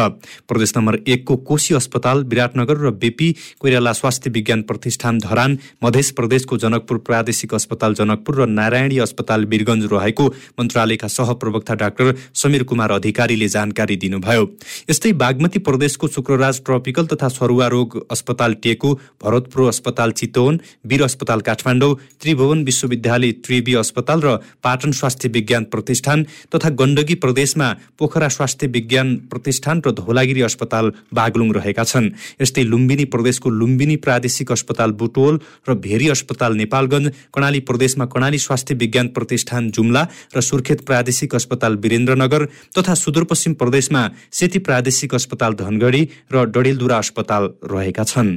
प्रदेश 0.46 0.74
नम्बर 0.78 1.00
एकको 1.08 1.36
कोशी 1.50 1.74
अस्पताल 1.76 2.24
विराटनगर 2.30 2.78
र 2.80 2.92
बेपी 3.00 3.30
कोइराला 3.60 3.94
स्वास्थ्य 3.94 4.30
विज्ञान 4.30 4.62
प्रतिष्ठान 4.70 5.18
धरान 5.20 5.58
मध्य 5.84 6.02
प्रदेशको 6.16 6.58
जनकपुर 6.58 6.98
प्रादेशिक 7.08 7.54
अस्पताल 7.54 7.94
जनकपुर 7.96 8.42
र 8.42 8.46
नारायणी 8.50 8.98
अस्पताल 9.00 9.46
वीरगंज 9.46 9.86
रहेको 9.92 10.26
मन्त्रालयका 10.60 11.08
सहप्रवक्ता 11.10 11.74
डाक्टर 11.76 12.16
समीर 12.36 12.64
कुमार 12.64 12.92
अधिकारी 12.92 13.29
अधिकारीले 13.30 13.48
जानकारी 13.48 13.96
दिनुभयो। 13.96 14.44
यस्तै 14.90 15.12
बागमती 15.14 15.60
प्रदेशको 15.60 16.08
शुक्रराज 16.10 16.62
ट्रपिकल 16.66 17.06
तथा 17.06 17.28
सरुवा 17.30 17.68
रोग 17.70 18.10
अस्पताल 18.10 18.54
टेकु 18.64 18.90
भरतपुर 19.22 19.68
अस्पताल 19.68 20.12
चितवन 20.12 20.60
वीर 20.86 21.04
अस्पताल 21.04 21.40
काठमाडौँ 21.42 21.94
त्रिभुवन 22.22 22.64
विश्वविद्यालय 22.66 23.32
त्रिवी 23.46 23.74
अस्पताल 23.76 24.20
र 24.22 24.36
पाटन 24.64 24.92
स्वास्थ्य 24.92 25.30
विज्ञान 25.30 25.64
प्रतिष्ठान 25.70 26.26
तथा 26.50 26.70
गण्डकी 26.74 27.16
प्रदेशमा 27.16 27.68
पोखरा 28.00 28.30
स्वास्थ्य 28.30 28.68
विज्ञान 28.68 29.16
प्रतिष्ठान 29.30 29.82
र 29.86 29.92
धौलागिरी 29.94 30.42
अस्पताल 30.42 30.92
बागलुङ 31.14 31.52
रहेका 31.54 31.84
छन्। 31.84 32.10
यस्तै 32.42 32.64
लुम्बिनी 32.64 33.06
प्रदेशको 33.14 33.50
लुम्बिनी 33.52 33.96
प्रादेशिक 34.06 34.52
अस्पताल 34.52 34.92
बुटोल 34.98 35.40
र 35.70 35.74
भेरी 35.78 36.10
अस्पताल 36.10 36.56
नेपालगञ्ज 36.56 37.14
कर्णाली 37.34 37.60
प्रदेशमा 37.70 38.06
कर्णाली 38.08 38.40
स्वास्थ्य 38.40 38.76
विज्ञान 38.76 39.08
प्रतिष्ठान 39.16 39.70
जुम्ला 39.72 40.08
र 40.36 40.42
सुर्खेत 40.42 40.82
प्रादेशिक 40.90 41.36
अस्पताल 41.36 41.76
वीरेन्द्रनगर 41.84 42.46
तथा 42.78 42.94
सुदूरपश्चिम 43.20 43.54
प्रदेशमा 43.60 44.02
सेती 44.32 44.60
प्रादेशिक 44.64 45.14
अस्पताल 45.16 45.54
धनगढी 45.60 46.04
र 46.32 46.44
डडेलधुरा 46.56 46.98
अस्पताल 46.98 47.44
रहेका 47.68 48.04
छन्। 48.06 48.32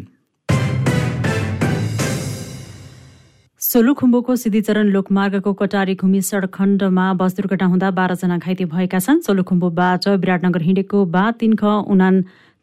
सोलुखुम्बुको 3.62 4.34
सिद्धिचरण 4.36 4.86
लोकमार्गको 4.90 5.52
कटारी 5.54 5.94
घुमी 5.94 6.20
सडक 6.20 6.50
खण्डमा 6.50 7.06
बस 7.14 7.32
दुर्घटना 7.38 7.66
हुँदा 7.70 7.90
बाह्रजना 7.94 8.36
घाइते 8.38 8.64
भएका 8.74 8.98
छन्। 8.98 9.22
सोलुखुम्बुबाट 9.22 10.08
विराटनगर 10.18 10.62
हिँडेको 10.66 10.98
बा 11.14 11.24
तिन 11.38 11.54
ख 11.54 11.62
उना 11.86 12.10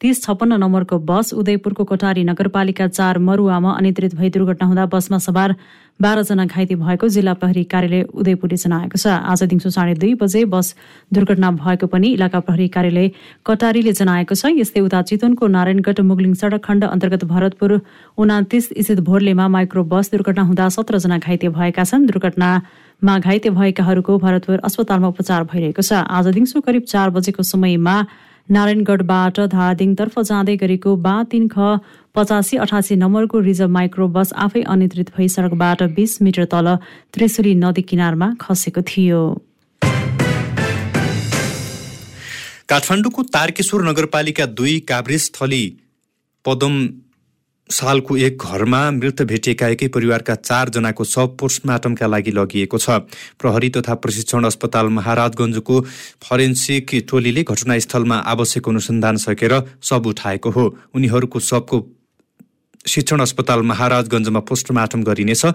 तीस 0.02 0.22
छप्पन्न 0.24 0.56
नम्बरको 0.56 0.98
बस 1.02 1.34
उदयपुरको 1.36 1.84
कोठारी 1.84 2.24
नगरपालिका 2.24 2.88
चार 2.90 3.18
मरुवामा 3.20 3.72
अनियन्त्रित 3.74 4.14
भई 4.16 4.30
दुर्घटना 4.32 4.68
हुँदा 4.68 4.86
बसमा 4.88 5.18
सवार 5.20 5.56
बाह्रजना 6.00 6.46
घाइते 6.46 6.76
भएको 6.80 7.08
जिल्ला 7.10 7.34
प्रहरी 7.36 7.64
कार्यालय 7.68 8.02
उदयपुरले 8.16 8.58
जनाएको 8.58 8.98
छ। 8.98 9.08
आज 9.28 9.44
दिउँसो 9.44 9.70
साढे 9.70 9.94
दुई 10.00 10.14
बजे 10.16 10.46
बस 10.48 10.68
दुर्घटना 11.12 11.52
भएको 11.60 11.88
पनि 11.92 12.08
इलाका 12.16 12.40
प्रहरी 12.40 12.68
कार्यालय 12.72 13.12
कटारीले 13.44 13.94
जनाएको 14.00 14.36
छ। 14.36 14.54
यस्तै 14.56 14.80
उता 14.80 15.02
चितवनको 15.12 15.48
नारायणगढ 15.52 16.00
मुगलिङ 16.08 16.34
सडक 16.40 16.64
खण्ड 16.64 16.84
अन्तर्गत 16.88 17.28
भरतपुर 17.28 17.72
उनातिस 18.16 18.72
स्थित 18.80 19.04
भोरलेमा 19.04 19.48
माइक्रो 19.52 19.84
बस 19.84 20.16
दुर्घटना 20.16 20.48
हुँदा 20.48 20.70
सत्रजना 20.80 21.18
घाइते 21.20 21.52
भएका 21.52 21.84
छन्। 21.84 22.08
दुर्घटनामा 22.08 23.20
घाइते 23.20 23.50
भएकाहरूको 23.52 24.18
भरतपुर 24.24 24.64
अस्पतालमा 24.64 25.08
उपचार 25.12 25.44
भइरहेको 25.52 25.84
छ। 25.84 26.08
आज 26.08 26.32
दिउँसो 26.32 26.64
करिब 26.64 26.88
चार 26.88 27.10
बजेको 27.12 27.44
समयमा 27.44 28.00
नारायणगढबाट 28.50 29.40
धादिङतर्फ 29.50 30.20
जाँदै 30.20 30.56
गरेको 30.58 30.96
बा 31.06 31.16
तिन 31.32 31.44
ख 31.48 31.58
पचासी 32.16 32.58
अठासी 32.58 32.96
नम्बरको 32.96 33.40
रिजर्भ 33.40 33.72
माइक्रो 33.72 34.08
बस 34.16 34.34
आफै 34.46 34.62
अनियन्त्रित 34.68 35.10
भई 35.18 35.28
सडकबाट 35.34 35.84
बीस 35.98 36.18
मिटर 36.22 36.46
तल 36.54 36.68
त्रिशुली 37.14 37.54
नदी 37.56 37.82
किनारमा 37.92 38.28
खसेको 38.42 38.82
थियो। 38.90 39.22
काठमाडौँको 42.70 43.22
तारकेश्वर 43.36 43.86
नगरपालिका 43.86 44.46
दुई 44.58 44.74
काभ्रेस्थली 44.90 45.64
पदम 46.46 46.76
सालको 47.70 48.16
एक 48.18 48.38
घरमा 48.42 48.80
मृत 48.92 49.22
भेटिएका 49.30 49.68
एकै 49.68 49.88
परिवारका 49.88 50.36
चारजनाको 50.38 51.04
शव 51.06 51.28
पोस्टमार्टमका 51.40 52.08
लागि 52.08 52.32
लगिएको 52.32 52.78
छ। 52.78 53.06
प्रहरी 53.38 53.70
तथा 53.70 53.94
प्रशिक्षण 53.96 54.44
अस्पताल 54.44 54.88
महाराजगञ्जको 54.90 55.82
फरेन्सिक 56.24 56.96
टोलीले 57.10 57.44
घटनास्थलमा 57.46 58.18
आवश्यक 58.26 58.70
अनुसन्धान 58.70 59.18
सकेर 59.18 59.54
शव 59.84 60.10
उठाएको 60.10 60.50
हो। 60.50 60.66
उनीहरूको 60.96 61.40
शवको 61.40 61.78
शिक्षण 62.88 63.20
अस्पताल 63.22 63.62
महाराजगञ्जमा 63.62 64.40
पोस्टमार्टम 64.50 65.04
गरिनेछ। 65.04 65.46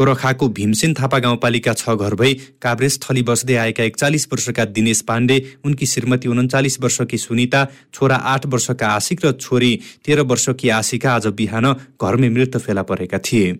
गोरखाको 0.00 0.48
भीमसेन 0.56 0.94
थापा 0.96 1.18
गाउँपालिका 1.20 1.72
छ 1.74 1.94
घर 1.94 2.14
भई 2.16 2.34
काभ्रेस 2.62 2.94
थली 3.02 3.22
बस्दै 3.28 3.56
आएका 3.62 3.84
एकचालिस 3.84 4.26
वर्षका 4.32 4.64
दिनेश 4.72 5.00
पाण्डे 5.04 5.36
उनकी 5.64 5.86
श्रीमती 5.86 6.28
उन्चालिस 6.30 6.80
वर्षकी 6.80 7.18
सुनिता 7.20 7.60
छोरा 7.94 8.16
आठ 8.32 8.46
वर्षका 8.48 8.86
आशिक 8.90 9.24
र 9.24 9.32
छोरी 9.38 9.72
तेह्र 10.04 10.24
वर्षकी 10.30 10.68
आशिका 10.72 11.12
आज 11.14 11.26
बिहान 11.36 11.66
घरमै 12.00 12.28
मृत 12.30 12.56
फेला 12.64 12.82
परेका 12.88 13.18
थिए। 13.20 13.52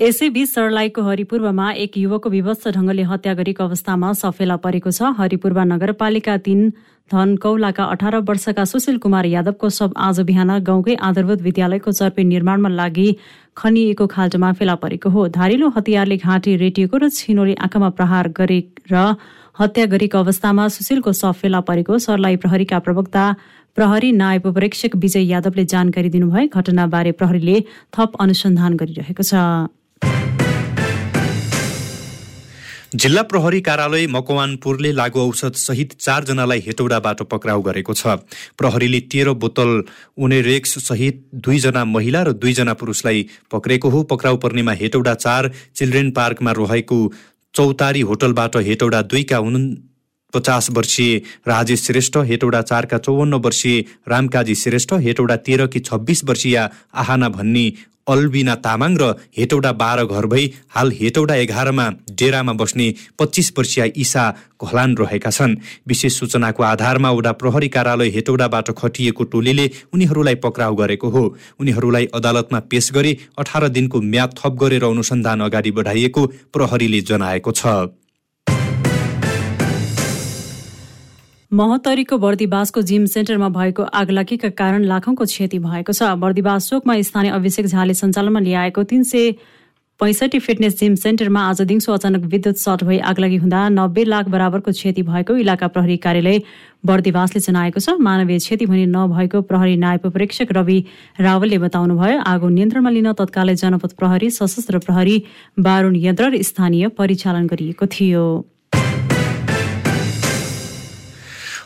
यसैबीच 0.00 0.48
सर्लाहीको 0.50 1.02
हरिपूर्वमा 1.02 1.66
एक 1.80 1.96
युवकको 1.96 2.28
विभत्स 2.30 2.68
ढङ्गले 2.76 3.02
हत्या 3.08 3.34
गरेको 3.34 3.64
अवस्थामा 3.64 4.12
सफेला 4.20 4.56
परेको 4.64 4.90
छ। 4.90 5.16
हरिपूर्व 5.18 5.58
नगरपालिका 5.72 6.36
तीन 6.46 6.60
धनकौलाका 7.10 7.84
अठार 7.84 8.16
वर्षका 8.28 8.64
सुशील 8.64 8.96
कुमार 8.98 9.24
यादवको 9.26 9.68
शव 9.68 9.90
आज 9.98 10.20
बिहान 10.28 10.50
गाउँकै 10.64 10.94
आधारभूत 11.00 11.42
विद्यालयको 11.42 11.92
चर्पे 11.92 12.22
निर्माणमा 12.24 12.68
लागि 12.70 13.08
खनिएको 13.56 14.06
खाल्टोमा 14.06 14.52
फेला 14.52 14.74
परेको 14.80 15.08
हो। 15.10 15.26
धारिलो 15.28 15.68
हतियारले 15.76 16.16
घाँटी 16.16 16.56
रेटिएको 16.56 16.96
र 16.96 17.08
छिनोले 17.10 17.54
आँखामा 17.60 17.88
प्रहार 17.98 18.28
गरेर 18.32 18.94
हत्या 19.60 19.84
गरेको 19.86 20.18
अवस्थामा 20.18 20.68
सुशीलको 20.68 21.12
शव 21.12 21.32
फेला 21.36 21.60
परेको 21.68 21.98
सर्लाही 21.98 22.36
प्रहरीका 22.40 22.78
प्रवक्ता 22.78 23.24
प्रहरी 23.76 24.12
नायब 24.12 24.52
प्रेक्षक 24.54 24.96
विजय 24.96 25.28
यादवले 25.28 25.64
जानकारी 25.66 26.08
दिनुभए 26.08 26.46
घटनाबारे 26.48 27.12
प्रहरीले 27.12 27.60
थप 27.92 28.16
अनुसन्धान 28.20 28.76
गरिरहेको 28.76 29.22
छ। 29.22 29.34
जिल्ला 32.92 33.22
प्रहरी 33.22 33.60
कार्यालय 33.60 34.06
मकवानपुरले 34.06 34.90
लागु 34.92 35.20
औषध 35.20 35.54
सहित 35.56 35.92
चारजनालाई 35.98 36.60
हेटौडाबाट 36.60 37.22
पक्राउ 37.24 37.60
गरेको 37.62 37.94
छ। 37.94 38.16
प्रहरीले 38.58 39.00
तेह्र 39.08 39.32
बोतल 39.34 39.70
उनेरेक्स 40.18 40.76
सहित 40.78 41.22
दुईजना 41.36 41.84
महिला 41.86 42.22
र 42.22 42.32
दुईजना 42.34 42.72
पुरुषलाई 42.76 43.24
पक्रेको 43.50 43.88
हो। 43.88 44.02
पक्राउ 44.12 44.36
पर्नेमा 44.36 44.72
हेटौडा 44.80 45.14
चार 45.16 45.50
चिल्ड्रेन 45.74 46.10
पार्कमा 46.12 46.52
रहेको 46.52 46.98
चौतारी 47.54 48.00
होटलबाट 48.10 48.56
हेटौडा 48.68 49.00
दुईका 49.08 49.38
उन 49.40 49.56
पचास 50.32 50.68
वर्षीय 50.70 51.16
राजेश 51.48 51.86
श्रेष्ठ 51.86 52.16
हेटौडा 52.26 52.60
चारका 52.62 52.98
चौवन्न 52.98 53.40
वर्षीय 53.40 53.80
रामकाजी 54.08 54.54
श्रेष्ठ 54.54 54.92
हेटौडा 55.00 55.36
तेह्रकी 55.48 55.80
छब्बिस 55.80 56.24
वर्षीय 56.24 56.56
आहाना 56.56 57.28
भन्ने 57.28 57.64
अल्बिना 58.06 58.54
तामाङ 58.64 58.96
र 58.96 59.10
हेटौडा 59.38 59.72
बाह्र 59.72 60.04
घर 60.04 60.26
भई 60.26 60.46
हाल 60.68 60.90
हेटौडा 60.92 61.34
एघारमा 61.36 61.86
डेरामा 62.12 62.52
बस्ने 62.52 62.86
पच्चिस 63.18 63.52
वर्षीय 63.58 63.92
इसा 63.96 64.24
घोलान 64.60 64.96
रहेका 64.96 65.30
छन्। 65.30 65.56
विशेष 65.88 66.18
सूचनाको 66.18 66.62
आधारमा 66.62 67.10
वडा 67.12 67.32
प्रहरी 67.34 67.68
कार्यालय 67.68 68.10
हेटौडाबाट 68.10 68.70
खटिएको 68.78 69.24
टोलीले 69.32 69.70
उनीहरूलाई 69.94 70.34
पक्राउ 70.44 70.74
गरेको 70.74 71.08
हो। 71.10 71.24
उनीहरूलाई 71.60 72.06
अदालतमा 72.14 72.60
पेश 72.70 72.92
गरी 72.92 73.16
अठार 73.38 73.68
दिनको 73.68 74.00
म्याद 74.02 74.34
थप 74.38 74.52
गरेर 74.60 74.84
अनुसन्धान 74.84 75.40
अगाडि 75.40 75.70
बढाइएको 75.70 76.26
प्रहरीले 76.52 77.00
जनाएको 77.00 77.52
छ। 77.52 77.66
महोत्तरीको 81.52 82.16
बर्दिवासको 82.18 82.82
जिम 82.82 83.04
सेन्टरमा 83.06 83.48
भएको 83.52 83.82
आगलागीका 83.94 84.48
कारण 84.56 84.84
लाखौंको 84.84 85.24
क्षति 85.24 85.58
भएको 85.60 85.92
छ। 85.92 86.02
बर्दिवास 86.16 86.68
चोकमा 86.68 86.94
स्थानीय 87.02 87.30
अभिषेक 87.30 87.66
झाले 87.66 87.94
सञ्चालनमा 87.94 88.40
ल्याएको 88.40 88.82
तीन 88.82 89.02
सय 89.04 89.30
पैँसठी 90.00 90.38
फिटनेस 90.38 90.78
जिम 90.78 90.94
सेन्टरमा 90.96 91.40
आज 91.48 91.60
दिउँसो 91.62 91.92
अचानक 91.92 92.24
विद्युत 92.32 92.56
सर्ट 92.56 92.84
भई 92.84 92.98
आगलागी 93.04 93.36
हुँदा 93.36 93.68
नब्बे 93.68 94.04
लाख 94.04 94.28
बराबरको 94.28 94.72
क्षति 94.72 95.02
भएको 95.02 95.36
इलाका 95.36 95.68
प्रहरी 95.68 95.96
कार्यालय 96.00 96.40
बर्दिवासले 96.88 97.40
जनाएको 97.42 97.80
छ। 97.80 98.00
मानवीय 98.00 98.38
क्षति 98.38 98.66
भने 98.66 98.86
नभएको 98.88 99.42
प्रहरी 99.44 99.76
नायब 99.76 100.08
प्रेक्षक 100.08 100.56
रवि 100.56 100.78
रावलले 101.20 101.58
बताउनुभयो। 101.58 102.20
आगो 102.32 102.48
नियन्त्रणमा 102.48 102.90
लिन 102.90 103.12
तत्कालै 103.12 103.54
जनपद 103.60 103.92
प्रहरी 104.00 104.30
सशस्त्र 104.32 104.78
प्रहरी 104.88 105.22
बारुण 105.60 106.00
यन्त्र 106.00 106.32
र 106.32 106.42
स्थानीय 106.42 106.88
परिचालन 106.96 107.46
गरिएको 107.46 107.86
थियो। 107.92 108.24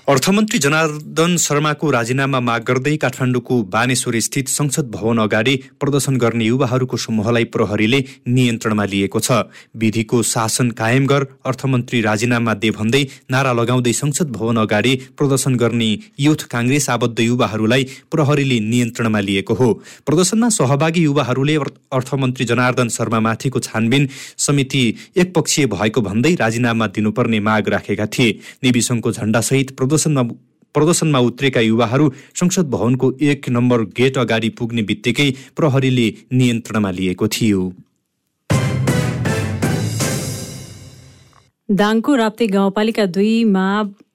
अर्थमन्त्री 0.08 0.58
जनार्दन 0.58 1.36
शर्माको 1.36 1.88
राजीनामा 1.90 2.40
माग 2.40 2.62
गर्दै 2.62 2.94
काठमाडौँको 2.96 3.54
बानेश्वर 3.70 4.18
स्थित 4.20 4.48
संसद 4.48 4.90
भवन 4.90 5.18
अगाडि 5.18 5.54
प्रदर्शन 5.80 6.16
गर्ने 6.16 6.44
युवाहरूको 6.44 6.96
समूहलाई 6.96 7.44
प्रहरीले 7.50 7.98
नियन्त्रणमा 8.28 8.84
लिएको 8.84 9.20
छ। 9.20 9.38
विधिको 9.75 10.22
शासन 10.22 10.70
कायम 10.78 11.06
गर 11.06 11.26
अर्थमन्त्री 11.44 12.00
राजीनामा 12.00 12.54
दे 12.54 12.70
भन्दै 12.70 13.02
नारा 13.31 13.52
लगाउँदै 13.52 13.92
संसद 13.92 14.31
भवन 14.31 14.57
अगाडि 14.57 14.94
प्रदर्शन 15.18 15.57
गर्ने 15.57 15.90
युथ 16.20 16.46
काङ्ग्रेस 16.54 16.88
आबद्ध 16.90 17.18
युवाहरूलाई 17.20 17.88
प्रहरीले 18.07 18.61
नियन्त्रणमा 18.62 19.20
लिएको 19.20 19.54
हो। 19.54 19.72
प्रदर्शनमा 20.07 20.48
सहभागी 20.59 21.02
युवाहरूले 21.02 21.59
अर्थमन्त्री 21.98 22.44
जनार्दन 22.44 22.94
शर्मामाथिको 22.98 23.64
छानबिन 23.66 24.09
समिति 24.46 24.85
एकपक्षीय 25.18 25.66
भएको 25.74 26.07
भन्दै 26.09 26.35
राजीनामा 26.37 26.87
दिनुपर्ने 26.94 27.40
माग 27.50 27.74
राखेका 27.74 28.07
थिए। 28.09 28.31
निविसङको 28.62 29.12
झण्डासहित 29.12 29.76
प्रदर्शन 29.76 29.94
प्रदर्शनमा 29.96 30.22
प्रदर्शनमा 30.74 31.18
उत्रेका 31.26 31.61
युवाहरू 31.61 32.06
संसद 32.37 32.68
भवनको 32.70 33.12
एक 33.22 33.48
नम्बर 33.48 33.82
गेट 33.96 34.18
अगाडि 34.18 34.48
पुग्ने 34.59 34.82
बित्तिकै 34.82 35.28
प्रहरीले 35.56 36.06
नियन्त्रणमा 36.32 36.90
लिएको 36.90 37.28
थियो। 37.28 37.61
दाङको 41.68 42.14
राप्ते 42.14 42.46
गाउँपालिका 42.46 43.06
दुईमा 43.09 43.66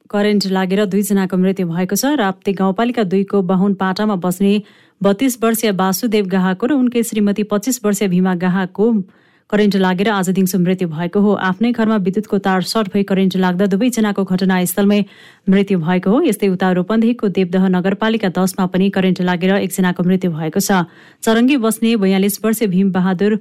करेन्ट 0.09 0.45
लागेर 0.47 0.85
दुईजनाको 0.85 1.37
मृत्यु 1.37 1.67
भएको 1.67 1.95
छ। 1.95 2.13
राप्ते 2.21 2.53
गाउँपालिका 2.53 3.03
दुईको 3.09 3.41
बाहुन 3.41 3.73
पाटामा 3.81 4.15
बस्ने 4.21 4.53
बत्तीस 5.01 5.37
वर्षीय 5.41 5.71
वासुदेव 5.81 6.25
गाहाको 6.29 6.65
र 6.67 6.77
उनकै 6.77 7.03
श्रीमती 7.03 7.43
पच्चिस 7.49 7.81
वर्षीय 7.83 8.07
भीमा 8.07 8.35
गाहाको 8.37 8.85
करेन्ट 9.51 9.75
लागेर 9.75 10.09
आज 10.09 10.29
दिउँसो 10.29 10.57
मृत्यु 10.59 10.87
भएको 10.87 11.19
हो। 11.19 11.31
आफ्नै 11.43 11.71
घरमा 11.73 11.95
विद्युतको 11.99 12.37
तार 12.39 12.61
सर्ट 12.63 12.93
भई 12.93 13.03
करेन्ट 13.03 13.35
लाग्दा 13.37 13.65
दुवैजनाको 13.67 14.23
घटनास्थलमै 14.25 14.99
मृत्यु 15.49 15.79
भएको 15.79 16.09
हो। 16.09 16.21
यस्तै 16.23 16.47
उता 16.47 16.71
रूपन्देहीको 16.73 17.27
देवदह 17.29 17.67
नगरपालिका 17.69 18.29
दसमा 18.31 18.65
पनि 18.71 18.89
करेन्ट 18.89 19.21
लागेर 19.21 19.55
एकजनाको 19.57 20.03
मृत्यु 20.03 20.31
भएको 20.31 20.59
छ। 20.61 20.87
चरङ्गी 21.19 21.57
बस्ने 21.59 21.95
बयालिस 21.99 22.39
वर्षीय 22.43 22.67
भीम 22.67 22.91
बहादुर 22.91 23.39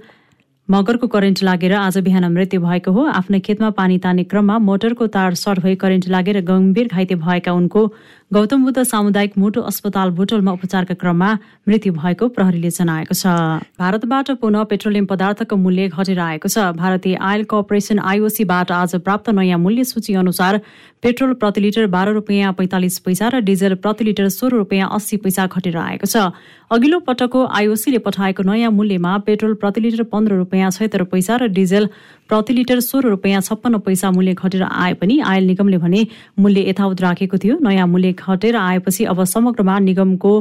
मगरको 0.68 1.06
करेन्ट 1.08 1.42
लागेर 1.42 1.72
आज 1.76 1.98
बिहान 2.02 2.24
मृत्यु 2.32 2.60
भएको 2.60 2.90
हो। 2.92 3.06
आफ्नै 3.12 3.40
खेतमा 3.46 3.70
पानी 3.78 3.98
तान्ने 4.02 4.24
क्रममा 4.26 4.58
मोटरको 4.66 5.06
तार 5.14 5.34
सर्ट 5.38 5.62
भई 5.62 5.74
करेन्ट 5.78 6.08
लागेर 6.08 6.40
गम्भीर 6.42 6.88
घाइते 6.88 7.14
भएका 7.22 7.52
उनको 7.52 7.86
गौतम 8.30 8.64
बुद्ध 8.64 8.82
सामुदायिक 8.82 9.32
मोटो 9.38 9.60
अस्पताल 9.60 10.10
बुटोलमा 10.14 10.52
उपचारका 10.52 10.94
क्रममा 10.94 11.30
मृत्यु 11.66 11.92
भएको 11.92 12.28
प्रहरीले 12.30 12.70
जनाएको 12.70 13.14
छ। 13.14 13.26
भारतबाट 13.74 14.30
पुनः 14.38 14.64
पेट्रोलियम 14.70 15.06
पदार्थको 15.10 15.56
मूल्य 15.58 15.88
घटेर 15.90 16.18
आएको 16.20 16.48
छ। 16.48 16.70
भारतीय 16.78 17.14
आयल 17.20 17.42
कर्पोरेसन 17.50 17.98
आइओसीबाट 17.98 18.70
आज 18.72 18.94
प्राप्त 19.02 19.30
नयाँ 19.34 19.58
मूल्य 19.58 19.84
सूची 19.84 20.14
अनुसार 20.14 20.60
पेट्रोल 21.02 21.32
प्रति 21.42 21.60
लिटर 21.60 21.86
बाह्र 21.90 22.12
रुपियाँ 22.14 22.52
पैँतालिस 22.54 22.98
पैसा 23.02 23.28
र 23.34 23.40
डिजल 23.42 23.74
प्रति 23.82 24.04
लिटर 24.04 24.28
सोह्र 24.30 24.62
रुपियाँ 24.62 24.90
अस्सी 24.94 25.16
पैसा 25.26 25.46
घटेर 25.48 25.76
आएको 25.82 26.06
छ। 26.06 26.30
अघिल्लो 26.70 26.98
पटकको 27.02 27.44
आइओसीले 27.50 27.98
पठाएको 27.98 28.42
नयाँ 28.46 28.70
मूल्यमा 28.70 29.16
पेट्रोल 29.26 29.54
प्रति 29.58 29.80
लिटर 29.80 30.02
पन्ध्र 30.06 30.38
रुपियाँ 30.38 30.70
छत्तर 30.70 31.02
पैसा 31.10 31.36
र 31.42 31.50
डिजल 31.50 31.88
प्रति 32.30 32.52
लिटर 32.52 32.80
सोह्र 32.80 33.08
रुपियाँ 33.10 33.40
छप्पन्न 33.42 33.78
पैसा 33.82 34.10
मूल्य 34.10 34.34
घटेर 34.34 34.62
आए 34.62 34.94
पनि 34.94 35.18
आयल 35.26 35.46
निगमले 35.46 35.78
भने 35.82 36.06
मूल्य 36.38 36.60
यथावत 36.68 37.00
राखेको 37.02 37.38
थियो। 37.42 37.58
नयाँ 37.58 37.86
मूल्य 37.86 38.12
घटेर 38.14 38.56
आएपछि 38.56 39.04
अब 39.04 39.24
समग्रमा 39.26 39.78
निगमको 39.82 40.32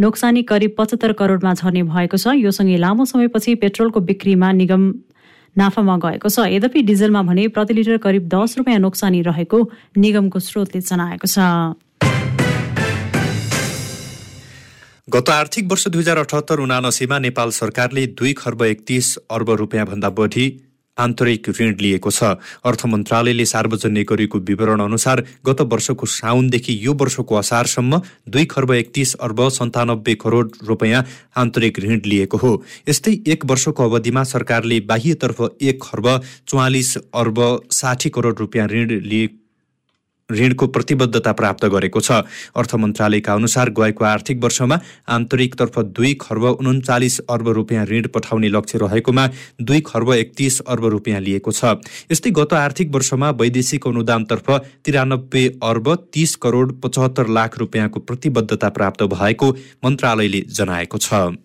नोक्सानी 0.00 0.42
करिब 0.42 0.74
पचहत्तर 0.78 1.12
करोडमा 1.12 1.52
झर्ने 1.54 1.82
भएको 1.84 2.16
छ। 2.16 2.32
यो 2.40 2.50
सँगै 2.50 2.76
लामो 2.80 3.04
समयपछि 3.04 3.54
पेट्रोलको 3.60 4.00
बिक्रीमा 4.00 4.52
निगम 4.56 4.82
नाफामा 5.56 5.96
गएको 6.00 6.28
छ। 6.28 6.48
यद्यपि 6.48 6.82
डिजलमा 6.82 7.22
भने 7.22 7.46
प्रति 7.52 7.74
लिटर 7.74 7.96
करिब 8.00 8.28
दस 8.32 8.58
रुपियाँ 8.58 8.80
नोक्सानी 8.80 9.22
रहेको 9.22 9.58
निगमको 10.00 10.38
स्रोतले 10.40 10.80
जनाएको 10.80 11.28
छ। 11.28 11.38
गत 15.12 15.28
आर्थिक 15.30 15.64
वर्ष 15.70 15.88
दुई 15.88 16.00
हजार 16.00 16.18
अठहत्तर 16.18 16.58
उनासीमा 16.64 17.18
नेपाल 17.20 17.50
सरकारले 17.52 18.06
दुई 18.16 18.32
खर्ब 18.34 18.62
एकतिस 18.64 19.16
अर्ब 19.30 19.50
रुपियाँभन्दा 19.60 20.10
बढी 20.10 20.46
आन्तरिक 20.98 21.48
ऋण 21.60 21.74
लिएको 21.80 22.10
छ। 22.10 22.24
अर्थ 22.64 22.86
मन्त्रालयले 22.86 23.44
सार्वजनिक 23.46 24.06
गरेको 24.10 24.38
विवरण 24.40 24.80
अनुसार 24.80 25.24
गत 25.46 25.60
वर्षको 25.72 26.06
साउनदेखि 26.06 26.78
यो 26.82 26.94
वर्षको 26.94 27.34
असारसम्म 27.34 28.00
दुई 28.28 28.44
खर्ब 28.44 28.72
एकतिस 28.72 29.14
अर्ब 29.16 29.48
सन्तानब्बे 29.50 30.14
करोड 30.14 30.52
रुपियाँ 30.62 31.04
आन्तरिक 31.36 31.78
ऋण 31.80 32.00
लिएको 32.06 32.36
हो। 32.36 32.52
यस्तै 32.88 33.18
एक 33.26 33.44
वर्षको 33.46 33.84
अवधिमा 33.84 34.22
सरकारले 34.24 34.80
बाह्यतर्फ 34.80 35.40
एक 35.62 35.82
खर्ब 35.82 36.06
चौवालिस 36.48 36.96
अर्ब 36.96 37.40
साठी 37.70 38.10
करोड 38.10 38.40
रुपियाँ 38.40 38.68
ऋण 38.68 39.00
लिए 39.02 39.28
ऋणको 40.30 40.66
प्रतिबद्धता 40.66 41.32
प्राप्त 41.32 41.64
गरेको 41.66 42.00
छ। 42.00 42.24
अर्थ 42.56 42.74
मन्त्रालयका 42.74 43.32
अनुसार 43.34 43.70
गएको 43.70 44.04
आर्थिक 44.04 44.42
वर्षमा 44.44 44.78
आन्तरिकतर्फ 45.08 45.78
दुई 45.92 46.12
खर्ब 46.20 46.44
उन्चालिस 46.64 47.18
अर्ब 47.28 47.48
रुपियाँ 47.50 47.84
ऋण 47.86 48.06
पठाउने 48.14 48.48
लक्ष्य 48.48 48.78
रहेकोमा 48.78 49.26
दुई 49.62 49.80
खर्ब 49.86 50.12
एकतिस 50.14 50.60
अर्ब 50.62 50.84
रुपियाँ 50.86 51.20
लिएको 51.20 51.52
छ। 51.52 51.76
यस्तै 52.10 52.30
गत 52.30 52.52
आर्थिक 52.54 52.94
वर्षमा 52.94 53.30
वैदेशिक 53.36 53.86
अनुदानतर्फ 53.86 54.50
तिरानब्बे 54.84 55.46
अर्ब 55.62 55.94
तिस 56.12 56.34
करोड 56.36 56.80
पचहत्तर 56.80 57.28
लाख 57.30 57.58
रुपियाँको 57.58 58.00
प्रतिबद्धता 58.00 58.68
प्राप्त 58.70 59.02
भएको 59.12 59.50
मन्त्रालयले 59.84 60.40
जनाएको 60.50 60.98
छ। 60.98 61.36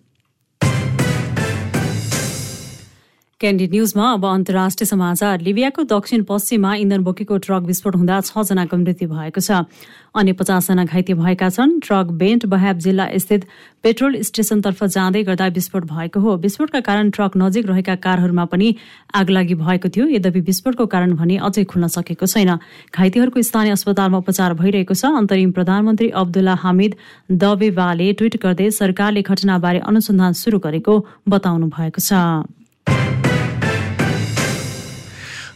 क्यान्डिड 3.40 3.70
न्युजमा 3.72 4.06
अब 4.12 4.24
अन्तर्राष्ट्रिय 4.26 4.86
समाचार। 4.86 5.40
लिबियाको 5.40 5.82
दक्षिण 5.88 6.22
पश्चिममा 6.28 6.74
इन्धन 6.76 7.02
बोकेको 7.02 7.36
ट्रक 7.40 7.62
विस्फोट 7.64 7.94
हुँदा 7.96 8.20
छजनाको 8.20 8.76
मृत्यु 8.76 9.08
भएको 9.08 9.40
छ। 9.40 9.64
अनि 10.12 10.32
पचासजना 10.36 10.84
घाइते 10.84 11.14
भएका 11.16 11.48
छन्। 11.48 11.80
ट्रक 11.80 12.06
बेन्ट 12.20 12.44
बहाब 12.52 12.78
जिल्ला 12.84 13.06
स्थित 13.16 13.46
पेट्रोल 13.80 14.20
स्टेशनतर्फ 14.28 14.84
जाँदै 14.84 15.22
गर्दा 15.24 15.46
विस्फोट 15.56 15.84
भएको 15.88 16.20
हो। 16.20 16.36
विस्फोटका 16.36 16.80
कारण 16.84 17.10
ट्रक 17.16 17.32
नजिक 17.40 17.64
रहेका 17.64 17.94
कारहरूमा 18.04 18.44
पनि 18.44 18.68
आगलागी 19.16 19.54
भएको 19.56 19.88
थियो। 19.88 20.06
यद्यपि 20.20 20.40
विस्फोटको 20.44 20.86
कारण 20.92 21.16
भने 21.16 21.40
अझै 21.40 21.64
खुल्न 21.64 21.88
सकेको 21.96 22.26
छैन। 22.28 22.60
घाइतेहरूको 22.92 23.40
स्थानीय 23.40 23.72
अस्पतालमा 23.72 24.18
उपचार 24.20 24.52
भइरहेको 24.60 24.92
छ। 24.92 25.16
अन्तरिम 25.16 25.56
प्रधानमन्त्री 25.56 26.12
अब्दुल्ला 26.12 26.60
हामिद 26.60 26.92
दबेवाले 27.40 28.12
ट्वीट 28.20 28.36
गर्दै 28.36 28.70
सरकारले 28.76 29.24
घटनाबारे 29.24 29.86
अनुसन्धान 29.88 30.32
शुरू 30.36 30.58
गरेको 30.60 31.04
बताउनु 31.24 31.72
भएको 31.72 32.04
छ। 32.04 32.59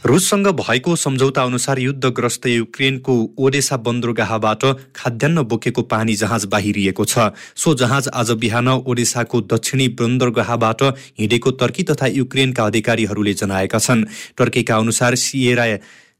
रुससँग 0.04 0.46
भएको 0.56 0.94
सम्झौता 0.96 1.42
अनुसार 1.42 1.78
युद्धग्रस्त 1.78 2.46
युक्रेनको 2.46 3.14
ओडेसा 3.38 3.76
बन्दरगाहबाट 3.78 4.64
खाद्यान्न 4.96 5.42
बोकेको 5.42 5.82
पानी 5.84 6.14
जहाज 6.14 6.44
बाहिरिएको 6.46 7.04
छ। 7.04 7.32
सो 7.56 7.74
जहाज 7.74 8.08
आज 8.14 8.30
बिहान 8.36 8.68
ओडेसाको 8.68 9.40
दक्षिणी 9.48 9.88
बन्दरगाहबाट 9.96 10.82
हिँडेको 11.18 11.50
टर्की 11.56 11.82
तथा 11.82 12.06
युक्रेनका 12.18 12.64
अधिकारीहरूले 12.66 13.34
जनाएका 13.34 13.78
छन्। 13.78 14.04
टर्कीका 14.36 14.76
अनुसार 14.76 15.14
सिएरा 15.16 15.66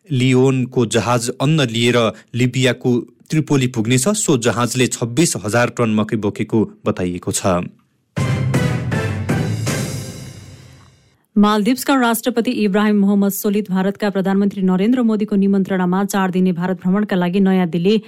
लियोनको 0.09 0.87
जहाज 0.89 1.31
अन्न 1.39 1.69
लिएर 1.69 2.01
लिबियाको 2.35 2.99
त्रिपोली 3.31 3.67
पुग्नेछ। 3.69 4.09
सो 4.17 4.39
जहाजले 4.41 4.87
छब्बिस 4.89 5.37
हजार 5.45 5.77
टन 5.77 5.95
मकै 5.95 6.17
बोकेको 6.25 6.69
बताइएको 6.87 7.33
छ। 7.33 7.61
मालदिप्सका 11.37 11.95
राष्ट्रपति 12.01 12.51
इब्राहिम 12.65 12.99
मोहम्मद 13.01 13.31
सोलिद 13.33 13.67
भारतका 13.71 14.11
प्रधानमन्त्री 14.11 14.63
नरेन्द्र 14.63 15.03
मोदीको 15.03 15.37
निमन्त्रणामा 15.37 16.05
चार 16.05 16.31
दिने 16.31 16.53
भारत 16.53 16.81
भ्रमणका 16.83 17.17
लागि 17.17 17.41
नयाँ 17.41 17.67
दिल्ली 17.69 18.03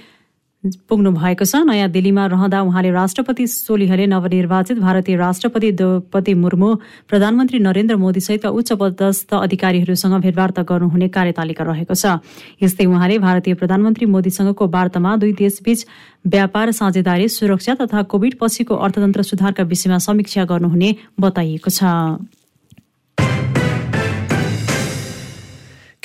पुग्नु 0.87 1.11
भएको 1.11 1.45
छ। 1.45 1.55
नयाँ 1.67 1.89
दिल्लीमा 1.91 2.25
रहँदा 2.25 2.61
उहाँले 2.61 2.91
राष्ट्रपति 2.91 3.47
सोलिहले 3.47 4.05
नवनिर्वाचित 4.07 4.79
भारतीय 4.79 5.15
राष्ट्रपति 5.17 5.71
द्रौपदी 5.71 6.33
मुर्मू 6.33 6.69
प्रधानमन्त्री 7.09 7.59
नरेन्द्र 7.59 7.95
मोदीसहितका 7.99 8.49
उच्च 8.49 8.71
पदस्थ 8.79 9.33
अधिकारीहरूसँग 9.35 10.15
भेटवार्ता 10.23 10.63
गर्नुहुने 10.63 11.07
कार्यतालिका 11.11 11.63
रहेको 11.67 11.93
छ। 11.93 12.23
यस्तै 12.63 12.85
उहाँले 12.87 13.17
भारतीय 13.19 13.53
प्रधानमन्त्री 13.59 14.05
मोदीसँगको 14.07 14.67
वार्तामा 14.71 15.15
दुई 15.19 15.33
देशबीच 15.35 15.85
व्यापार 16.31 16.71
साझेदारी 16.79 17.27
सुरक्षा 17.27 17.75
तथा 17.83 18.01
कोविड 18.07 18.39
पछिको 18.39 18.75
अर्थतन्त्र 18.87 19.21
सुधारका 19.29 19.63
विषयमा 19.67 19.97
समीक्षा 19.99 20.45
गर्नुहुने 20.47 20.95
बताइएको 21.19 21.69
छ। 21.69 21.83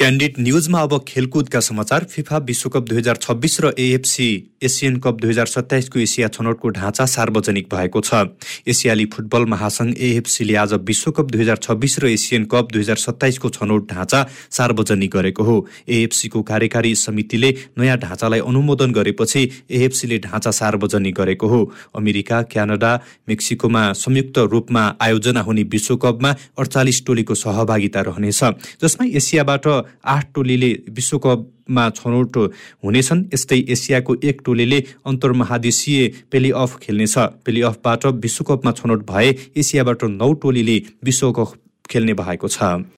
क्यान्डिड 0.02 0.34
न्युजमा 0.38 0.80
अब 0.82 0.98
खेलकुदका 1.08 1.60
समाचार। 1.60 2.04
फिफा 2.10 2.38
विश्वकप 2.42 2.82
दुई 2.84 2.98
हजार 2.98 3.16
छब्बिस 3.16 3.60
र 3.60 3.72
एएफसी 3.78 4.26
एसियन 4.62 4.96
कप 4.98 5.20
दुई 5.20 5.30
हजार 5.30 5.46
सत्ताइसको 5.46 5.98
एसिया 5.98 6.28
छनौटको 6.28 6.68
ढाँचा 6.70 7.04
सार्वजनिक 7.06 7.66
भएको 7.70 8.00
छ। 8.00 8.14
एसियाली 8.66 9.04
फुटबल 9.06 9.44
महासंघ 9.46 9.94
एएफसीले 9.96 10.54
आज 10.56 10.72
विश्वकप 10.82 11.30
दुई 11.30 11.40
हजार 11.40 11.56
छब्बिस 11.58 11.98
र 11.98 12.06
एसियन 12.08 12.44
कप 12.50 12.72
दुई 12.72 12.82
हजार 12.82 12.96
सत्ताइसको 12.96 13.48
छनौट 13.50 13.86
ढाँचा 13.92 14.24
सार्वजनिक 14.50 15.10
गरेको 15.12 15.42
हो। 15.44 15.56
एएफसीको 15.88 16.42
कार्यकारी 16.42 16.94
समितिले 16.96 17.54
नयाँ 17.78 17.96
ढाँचालाई 17.98 18.40
अनुमोदन 18.42 18.92
गरेपछि 18.92 19.42
एएफसीले 19.70 20.18
ढाँचा 20.18 20.50
सार्वजनिक 20.52 21.14
गरेको 21.14 21.46
हो। 21.46 21.62
अमेरिका 21.94 22.42
क्यानाडा 22.50 22.92
मेक्सिकोमा 23.28 23.84
संयुक्त 23.94 24.38
रूपमा 24.50 24.84
आयोजना 25.00 25.40
हुने 25.42 25.62
विश्वकपमा 25.70 26.34
अडचालिस 26.58 27.04
टोलीको 27.06 27.34
सहभागिता 27.36 28.00
रहनेछ। 28.02 28.42
जसमा 28.82 29.06
एसियाबाट 29.14 29.66
आठ 30.04 30.32
टोलीले 30.34 30.70
विश्वकपमा 30.90 31.88
छनौट 31.90 32.36
हुनेछन्। 32.84 33.24
यस्तै 33.34 33.58
एसियाको 33.68 34.16
एक 34.24 34.42
टोलीले 34.44 34.78
अन्तर्महादेशीय 35.06 36.08
प्ले 36.30 36.50
अफ 36.50 36.78
खेल्नेछ। 36.82 37.14
प्ले 37.44 37.60
अफबाट 37.62 38.06
विश्वकपमा 38.24 38.72
छनौट 38.72 39.06
भए 39.10 39.28
एसियाबाट 39.56 40.04
नौ 40.04 40.32
टोलीले 40.42 40.76
विश्वकप 41.04 41.54
खेल्ने 41.90 42.14
भएको 42.14 42.48
छ। 42.48 42.84